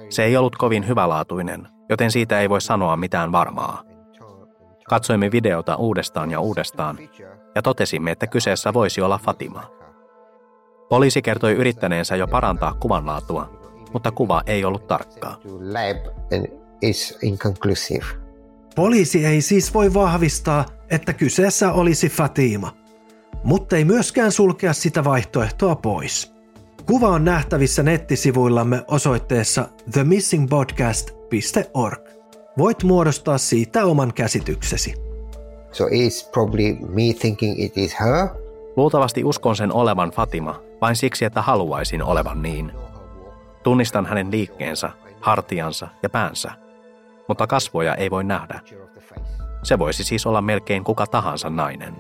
Se 0.09 0.25
ei 0.25 0.37
ollut 0.37 0.57
kovin 0.57 0.89
hyvälaatuinen, 0.89 1.69
joten 1.89 2.11
siitä 2.11 2.41
ei 2.41 2.49
voi 2.49 2.61
sanoa 2.61 2.97
mitään 2.97 3.33
varmaa. 3.33 3.83
Katsoimme 4.89 5.31
videota 5.33 5.77
uudestaan 5.77 6.31
ja 6.31 6.41
uudestaan 6.41 6.99
ja 7.55 7.63
totesimme, 7.63 8.11
että 8.11 8.27
kyseessä 8.27 8.75
voisi 8.75 9.01
olla 9.01 9.19
Fatima. 9.19 9.65
Poliisi 10.89 11.23
kertoi 11.23 11.53
yrittäneensä 11.53 12.17
jo 12.17 12.29
parantaa 12.29 12.75
kuvanlaatua, 12.75 13.58
mutta 13.93 14.11
kuva 14.11 14.43
ei 14.47 14.65
ollut 14.65 14.87
tarkkaa. 14.87 15.37
Poliisi 18.75 19.27
ei 19.27 19.41
siis 19.41 19.75
voi 19.75 19.95
vahvistaa, 19.95 20.65
että 20.91 21.13
kyseessä 21.13 21.73
olisi 21.73 22.09
Fatima, 22.09 22.77
mutta 23.45 23.77
ei 23.77 23.85
myöskään 23.85 24.33
sulkea 24.33 24.73
sitä 24.73 25.05
vaihtoehtoa 25.05 25.77
pois. 25.77 26.33
Kuva 26.87 27.09
on 27.09 27.25
nähtävissä 27.25 27.83
nettisivuillamme 27.83 28.85
osoitteessa 28.89 29.69
themissingbodcast.org. 29.93 32.09
Voit 32.59 32.83
muodostaa 32.83 33.39
siitä 33.39 33.85
oman 33.85 34.15
käsityksesi. 34.15 34.95
So 35.73 35.85
it's 35.85 36.31
probably 36.33 36.73
me 36.73 37.15
thinking 37.21 37.61
it 37.61 37.79
is 37.79 38.01
her. 38.01 38.29
Luultavasti 38.77 39.25
uskon 39.25 39.57
sen 39.57 39.73
olevan 39.73 40.11
Fatima, 40.11 40.61
vain 40.81 40.97
siksi, 40.97 41.25
että 41.25 41.43
haluaisin 41.43 42.03
olevan 42.03 42.43
niin. 42.43 42.73
Tunnistan 43.63 44.07
hänen 44.07 44.31
liikkeensä 44.31 44.91
hartiansa 45.21 45.89
ja 46.03 46.09
päänsä, 46.09 46.51
mutta 47.29 47.47
kasvoja 47.47 47.95
ei 47.95 48.11
voi 48.11 48.25
nähdä. 48.25 48.61
Se 49.63 49.79
voisi 49.79 50.05
siis 50.05 50.27
olla 50.27 50.43
melkein 50.43 50.85
kuka 50.85 51.07
tahansa 51.07 51.51
nainen. 51.51 51.95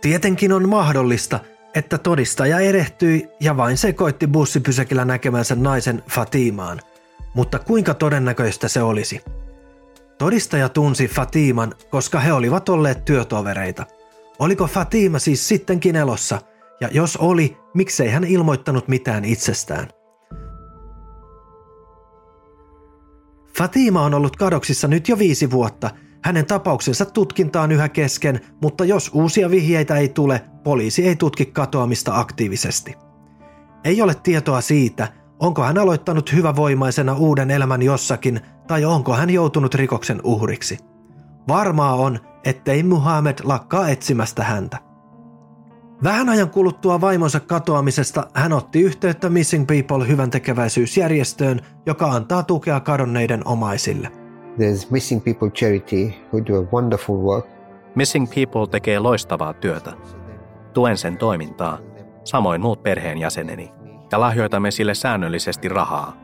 Tietenkin 0.00 0.52
on 0.52 0.68
mahdollista, 0.68 1.40
että 1.74 1.98
todistaja 1.98 2.60
erehtyi 2.60 3.28
ja 3.40 3.56
vain 3.56 3.78
sekoitti 3.78 4.26
bussipysäkillä 4.26 5.04
näkemänsä 5.04 5.54
naisen 5.54 6.02
Fatimaan, 6.10 6.80
mutta 7.34 7.58
kuinka 7.58 7.94
todennäköistä 7.94 8.68
se 8.68 8.82
olisi? 8.82 9.20
Todistaja 10.18 10.68
tunsi 10.68 11.08
Fatiman, 11.08 11.74
koska 11.90 12.20
he 12.20 12.32
olivat 12.32 12.68
olleet 12.68 13.04
työtovereita. 13.04 13.86
Oliko 14.38 14.66
Fatima 14.66 15.18
siis 15.18 15.48
sittenkin 15.48 15.96
elossa, 15.96 16.38
ja 16.80 16.88
jos 16.92 17.16
oli, 17.16 17.56
miksei 17.74 18.10
hän 18.10 18.24
ilmoittanut 18.24 18.88
mitään 18.88 19.24
itsestään? 19.24 19.88
Fatima 23.58 24.02
on 24.02 24.14
ollut 24.14 24.36
kadoksissa 24.36 24.88
nyt 24.88 25.08
jo 25.08 25.18
viisi 25.18 25.50
vuotta. 25.50 25.90
Hänen 26.24 26.46
tapauksensa 26.46 27.04
tutkinta 27.04 27.62
on 27.62 27.72
yhä 27.72 27.88
kesken, 27.88 28.40
mutta 28.62 28.84
jos 28.84 29.10
uusia 29.14 29.50
vihjeitä 29.50 29.96
ei 29.96 30.08
tule, 30.08 30.42
poliisi 30.64 31.08
ei 31.08 31.16
tutki 31.16 31.46
katoamista 31.46 32.18
aktiivisesti. 32.18 32.94
Ei 33.84 34.02
ole 34.02 34.14
tietoa 34.14 34.60
siitä, 34.60 35.08
onko 35.40 35.62
hän 35.62 35.78
aloittanut 35.78 36.32
hyvävoimaisena 36.32 37.14
uuden 37.14 37.50
elämän 37.50 37.82
jossakin 37.82 38.40
tai 38.66 38.84
onko 38.84 39.14
hän 39.14 39.30
joutunut 39.30 39.74
rikoksen 39.74 40.20
uhriksi. 40.24 40.78
Varmaa 41.48 41.94
on, 41.94 42.18
ettei 42.44 42.82
Muhammed 42.82 43.38
lakkaa 43.44 43.88
etsimästä 43.88 44.44
häntä. 44.44 44.91
Vähän 46.04 46.28
ajan 46.28 46.50
kuluttua 46.50 47.00
vaimonsa 47.00 47.40
katoamisesta 47.40 48.26
hän 48.34 48.52
otti 48.52 48.80
yhteyttä 48.80 49.28
Missing 49.28 49.66
People 49.66 50.08
hyvän 50.08 50.30
tekeväisyysjärjestöön, 50.30 51.60
joka 51.86 52.06
antaa 52.06 52.42
tukea 52.42 52.80
kadonneiden 52.80 53.46
omaisille. 53.46 54.08
There's 54.58 54.86
Missing 54.90 55.24
People 55.24 55.50
Charity 55.50 56.12
who 56.32 56.46
do 56.46 56.60
a 56.60 56.62
wonderful 56.72 57.16
work. 57.16 57.46
Missing 57.94 58.26
People 58.34 58.66
tekee 58.66 58.98
loistavaa 58.98 59.52
työtä. 59.52 59.92
Tuen 60.72 60.98
sen 60.98 61.16
toimintaa, 61.16 61.78
samoin 62.24 62.60
muut 62.60 62.82
perheenjäseneni, 62.82 63.72
ja 64.12 64.20
lahjoitamme 64.20 64.70
sille 64.70 64.94
säännöllisesti 64.94 65.68
rahaa. 65.68 66.16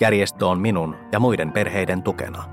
Järjestö 0.00 0.46
on 0.46 0.60
minun 0.60 0.96
ja 1.12 1.20
muiden 1.20 1.52
perheiden 1.52 2.02
tukena. 2.02 2.44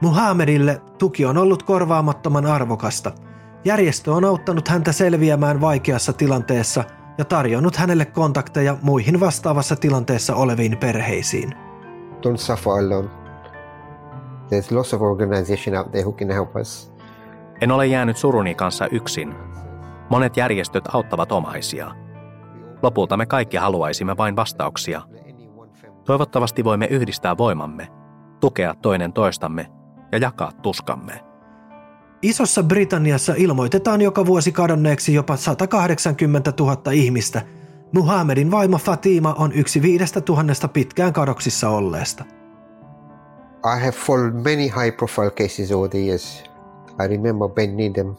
Muhammedille 0.00 0.80
tuki 0.98 1.26
on 1.26 1.38
ollut 1.38 1.62
korvaamattoman 1.62 2.46
arvokasta– 2.46 3.12
Järjestö 3.64 4.12
on 4.12 4.24
auttanut 4.24 4.68
häntä 4.68 4.92
selviämään 4.92 5.60
vaikeassa 5.60 6.12
tilanteessa 6.12 6.84
ja 7.18 7.24
tarjonnut 7.24 7.76
hänelle 7.76 8.04
kontakteja 8.04 8.76
muihin 8.82 9.20
vastaavassa 9.20 9.76
tilanteessa 9.76 10.34
oleviin 10.34 10.76
perheisiin. 10.78 11.52
Don't 12.26 12.36
suffer 12.36 12.72
alone. 12.72 13.08
There's 14.50 14.74
lots 14.74 14.94
of 14.94 15.02
organization 15.02 15.76
out 15.76 15.90
there 15.90 16.04
who 16.04 16.12
can 16.12 16.30
help 16.30 16.56
us. 16.56 16.92
En 17.60 17.70
ole 17.70 17.86
jäänyt 17.86 18.16
suruni 18.16 18.54
kanssa 18.54 18.86
yksin. 18.86 19.34
Monet 20.10 20.36
järjestöt 20.36 20.84
auttavat 20.94 21.32
omaisia. 21.32 21.90
Lopulta 22.82 23.16
me 23.16 23.26
kaikki 23.26 23.56
haluaisimme 23.56 24.16
vain 24.16 24.36
vastauksia. 24.36 25.02
Toivottavasti 26.04 26.64
voimme 26.64 26.86
yhdistää 26.86 27.36
voimamme, 27.36 27.88
tukea 28.40 28.74
toinen 28.74 29.12
toistamme 29.12 29.66
ja 30.12 30.18
jakaa 30.18 30.52
tuskamme. 30.52 31.23
Isossa 32.24 32.62
Britanniassa 32.62 33.34
ilmoitetaan 33.36 34.00
joka 34.00 34.26
vuosi 34.26 34.52
kadonneeksi 34.52 35.14
jopa 35.14 35.36
180 35.36 36.52
000 36.60 36.92
ihmistä. 36.92 37.42
Muhammedin 37.92 38.50
vaimo 38.50 38.78
Fatima 38.78 39.34
on 39.38 39.52
yksi 39.52 39.82
viidestä 39.82 40.20
tuhannesta 40.20 40.68
pitkään 40.68 41.12
kadoksissa 41.12 41.68
olleesta. 41.68 42.24
I 43.76 43.80
have 43.80 43.92
followed 43.92 44.32
many 44.32 44.62
high 44.62 44.96
profile 44.96 45.30
cases 45.30 45.72
over 45.72 45.90
the 45.90 45.98
years. 45.98 46.44
I 47.04 47.08
remember 47.08 47.48
Ben 47.48 47.76
Needham, 47.76 48.16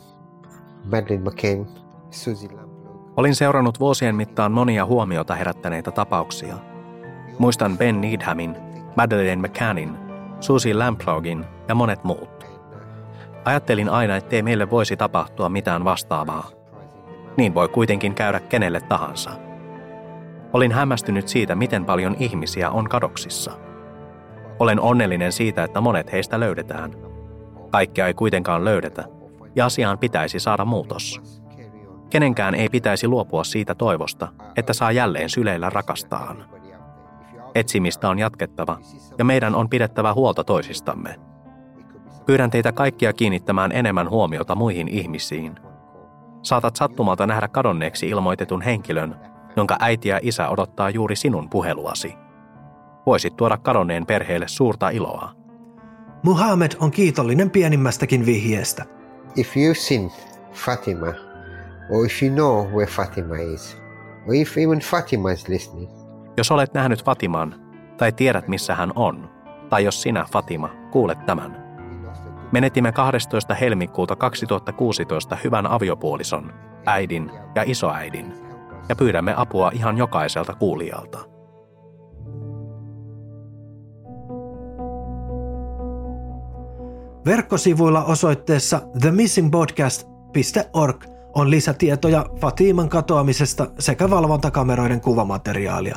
Madeleine 0.91 1.29
McCain, 1.29 1.67
Susie 2.11 2.49
Lamplugh. 2.49 3.13
Olin 3.17 3.35
seurannut 3.35 3.79
vuosien 3.79 4.15
mittaan 4.15 4.51
monia 4.51 4.85
huomiota 4.85 5.35
herättäneitä 5.35 5.91
tapauksia. 5.91 6.57
Muistan 7.39 7.77
Ben 7.77 8.01
Needhamin, 8.01 8.55
Madeleine 8.95 9.47
McCannin, 9.47 9.97
Susie 10.39 10.73
Lamplugin 10.73 11.45
ja 11.67 11.75
monet 11.75 12.03
muut. 12.03 12.54
Ajattelin 13.45 13.89
aina, 13.89 14.15
ettei 14.15 14.41
meille 14.41 14.69
voisi 14.69 14.97
tapahtua 14.97 15.49
mitään 15.49 15.85
vastaavaa. 15.85 16.49
Niin 17.37 17.53
voi 17.53 17.67
kuitenkin 17.67 18.15
käydä 18.15 18.39
kenelle 18.39 18.81
tahansa. 18.81 19.31
Olin 20.53 20.71
hämmästynyt 20.71 21.27
siitä, 21.27 21.55
miten 21.55 21.85
paljon 21.85 22.15
ihmisiä 22.19 22.69
on 22.69 22.89
kadoksissa. 22.89 23.51
Olen 24.59 24.79
onnellinen 24.79 25.31
siitä, 25.31 25.63
että 25.63 25.81
monet 25.81 26.11
heistä 26.11 26.39
löydetään. 26.39 26.91
Kaikkea 27.69 28.07
ei 28.07 28.13
kuitenkaan 28.13 28.65
löydetä, 28.65 29.03
ja 29.55 29.65
asiaan 29.65 29.97
pitäisi 29.97 30.39
saada 30.39 30.65
muutos. 30.65 31.21
Kenenkään 32.09 32.55
ei 32.55 32.69
pitäisi 32.69 33.07
luopua 33.07 33.43
siitä 33.43 33.75
toivosta, 33.75 34.27
että 34.57 34.73
saa 34.73 34.91
jälleen 34.91 35.29
syleillä 35.29 35.69
rakastaan. 35.69 36.45
Etsimistä 37.55 38.09
on 38.09 38.19
jatkettava, 38.19 38.77
ja 39.17 39.25
meidän 39.25 39.55
on 39.55 39.69
pidettävä 39.69 40.13
huolta 40.13 40.43
toisistamme– 40.43 41.19
Pyydän 42.25 42.49
teitä 42.49 42.71
kaikkia 42.71 43.13
kiinnittämään 43.13 43.71
enemmän 43.71 44.09
huomiota 44.09 44.55
muihin 44.55 44.87
ihmisiin. 44.87 45.55
Saatat 46.41 46.75
sattumalta 46.75 47.27
nähdä 47.27 47.47
kadonneeksi 47.47 48.09
ilmoitetun 48.09 48.61
henkilön, 48.61 49.15
jonka 49.55 49.77
äiti 49.79 50.09
ja 50.09 50.19
isä 50.21 50.49
odottaa 50.49 50.89
juuri 50.89 51.15
sinun 51.15 51.49
puheluasi. 51.49 52.15
Voisit 53.05 53.35
tuoda 53.37 53.57
kadonneen 53.57 54.05
perheelle 54.05 54.47
suurta 54.47 54.89
iloa. 54.89 55.31
Muhammed 56.23 56.71
on 56.79 56.91
kiitollinen 56.91 57.49
pienimmästäkin 57.49 58.25
vihjeestä. 58.25 58.85
If 59.35 59.55
you've 59.55 59.79
seen 59.79 60.11
Fatima, 60.53 61.13
or 61.89 62.05
if 62.05 62.23
you 62.23 62.33
know 62.33 62.67
where 62.67 62.91
Fatima 62.91 63.35
is, 63.53 63.77
or 64.27 64.35
if 64.35 64.57
even 64.57 64.79
Fatima 64.79 65.31
is 65.31 65.47
listening. 65.47 65.91
Jos 66.37 66.51
olet 66.51 66.73
nähnyt 66.73 67.05
Fatiman, 67.05 67.55
tai 67.97 68.11
tiedät 68.11 68.47
missä 68.47 68.75
hän 68.75 68.91
on, 68.95 69.29
tai 69.69 69.83
jos 69.83 70.01
sinä, 70.01 70.25
Fatima, 70.31 70.69
kuulet 70.91 71.25
tämän– 71.25 71.64
Menetimme 72.55 72.91
12. 72.91 73.53
helmikuuta 73.53 74.15
2016 74.15 75.37
hyvän 75.43 75.67
aviopuolison, 75.67 76.53
äidin 76.85 77.31
ja 77.55 77.63
isoäidin, 77.65 78.33
ja 78.89 78.95
pyydämme 78.95 79.33
apua 79.37 79.71
ihan 79.73 79.97
jokaiselta 79.97 80.53
kuulijalta. 80.53 81.19
Verkkosivuilla 87.25 88.03
osoitteessa 88.03 88.81
themissingbodcast.org 89.01 91.03
on 91.33 91.51
lisätietoja 91.51 92.25
Fatiman 92.41 92.89
katoamisesta 92.89 93.67
sekä 93.79 94.09
valvontakameroiden 94.09 95.01
kuvamateriaalia. 95.01 95.95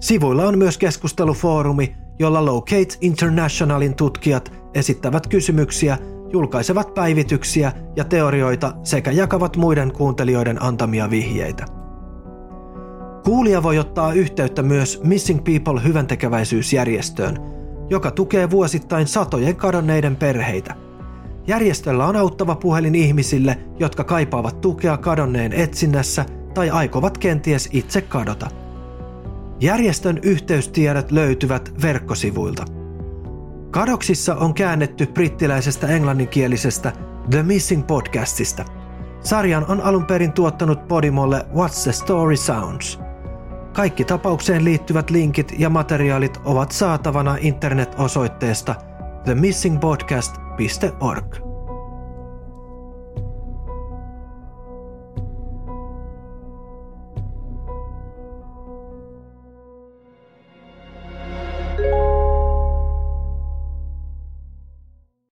Sivuilla 0.00 0.44
on 0.44 0.58
myös 0.58 0.78
keskustelufoorumi, 0.78 1.96
jolla 2.18 2.44
Locate 2.44 2.96
Internationalin 3.00 3.96
tutkijat 3.96 4.65
esittävät 4.76 5.26
kysymyksiä, 5.26 5.98
julkaisevat 6.32 6.94
päivityksiä 6.94 7.72
ja 7.96 8.04
teorioita 8.04 8.72
sekä 8.84 9.10
jakavat 9.10 9.56
muiden 9.56 9.92
kuuntelijoiden 9.92 10.62
antamia 10.62 11.10
vihjeitä. 11.10 11.64
Kuulija 13.24 13.62
voi 13.62 13.78
ottaa 13.78 14.12
yhteyttä 14.12 14.62
myös 14.62 15.00
Missing 15.04 15.44
People 15.44 15.82
hyväntekeväisyysjärjestöön, 15.84 17.36
joka 17.90 18.10
tukee 18.10 18.50
vuosittain 18.50 19.06
satojen 19.06 19.56
kadonneiden 19.56 20.16
perheitä. 20.16 20.74
Järjestöllä 21.46 22.06
on 22.06 22.16
auttava 22.16 22.54
puhelin 22.54 22.94
ihmisille, 22.94 23.58
jotka 23.78 24.04
kaipaavat 24.04 24.60
tukea 24.60 24.96
kadonneen 24.96 25.52
etsinnässä 25.52 26.24
tai 26.54 26.70
aikovat 26.70 27.18
kenties 27.18 27.68
itse 27.72 28.00
kadota. 28.00 28.50
Järjestön 29.60 30.18
yhteystiedot 30.22 31.10
löytyvät 31.12 31.72
verkkosivuilta– 31.82 32.64
Kadoksissa 33.76 34.34
on 34.34 34.54
käännetty 34.54 35.06
brittiläisestä 35.06 35.86
englanninkielisestä 35.86 36.92
The 37.30 37.42
Missing 37.42 37.86
podcastista. 37.86 38.64
Sarjan 39.20 39.64
on 39.68 39.80
alun 39.80 40.06
perin 40.06 40.32
tuottanut 40.32 40.88
Podimolle 40.88 41.46
What's 41.54 41.82
the 41.82 41.92
Story 41.92 42.36
Sounds. 42.36 43.00
Kaikki 43.72 44.04
tapaukseen 44.04 44.64
liittyvät 44.64 45.10
linkit 45.10 45.54
ja 45.58 45.70
materiaalit 45.70 46.40
ovat 46.44 46.72
saatavana 46.72 47.36
internet-osoitteesta 47.40 48.74
themissingbodcast.org. 49.24 51.45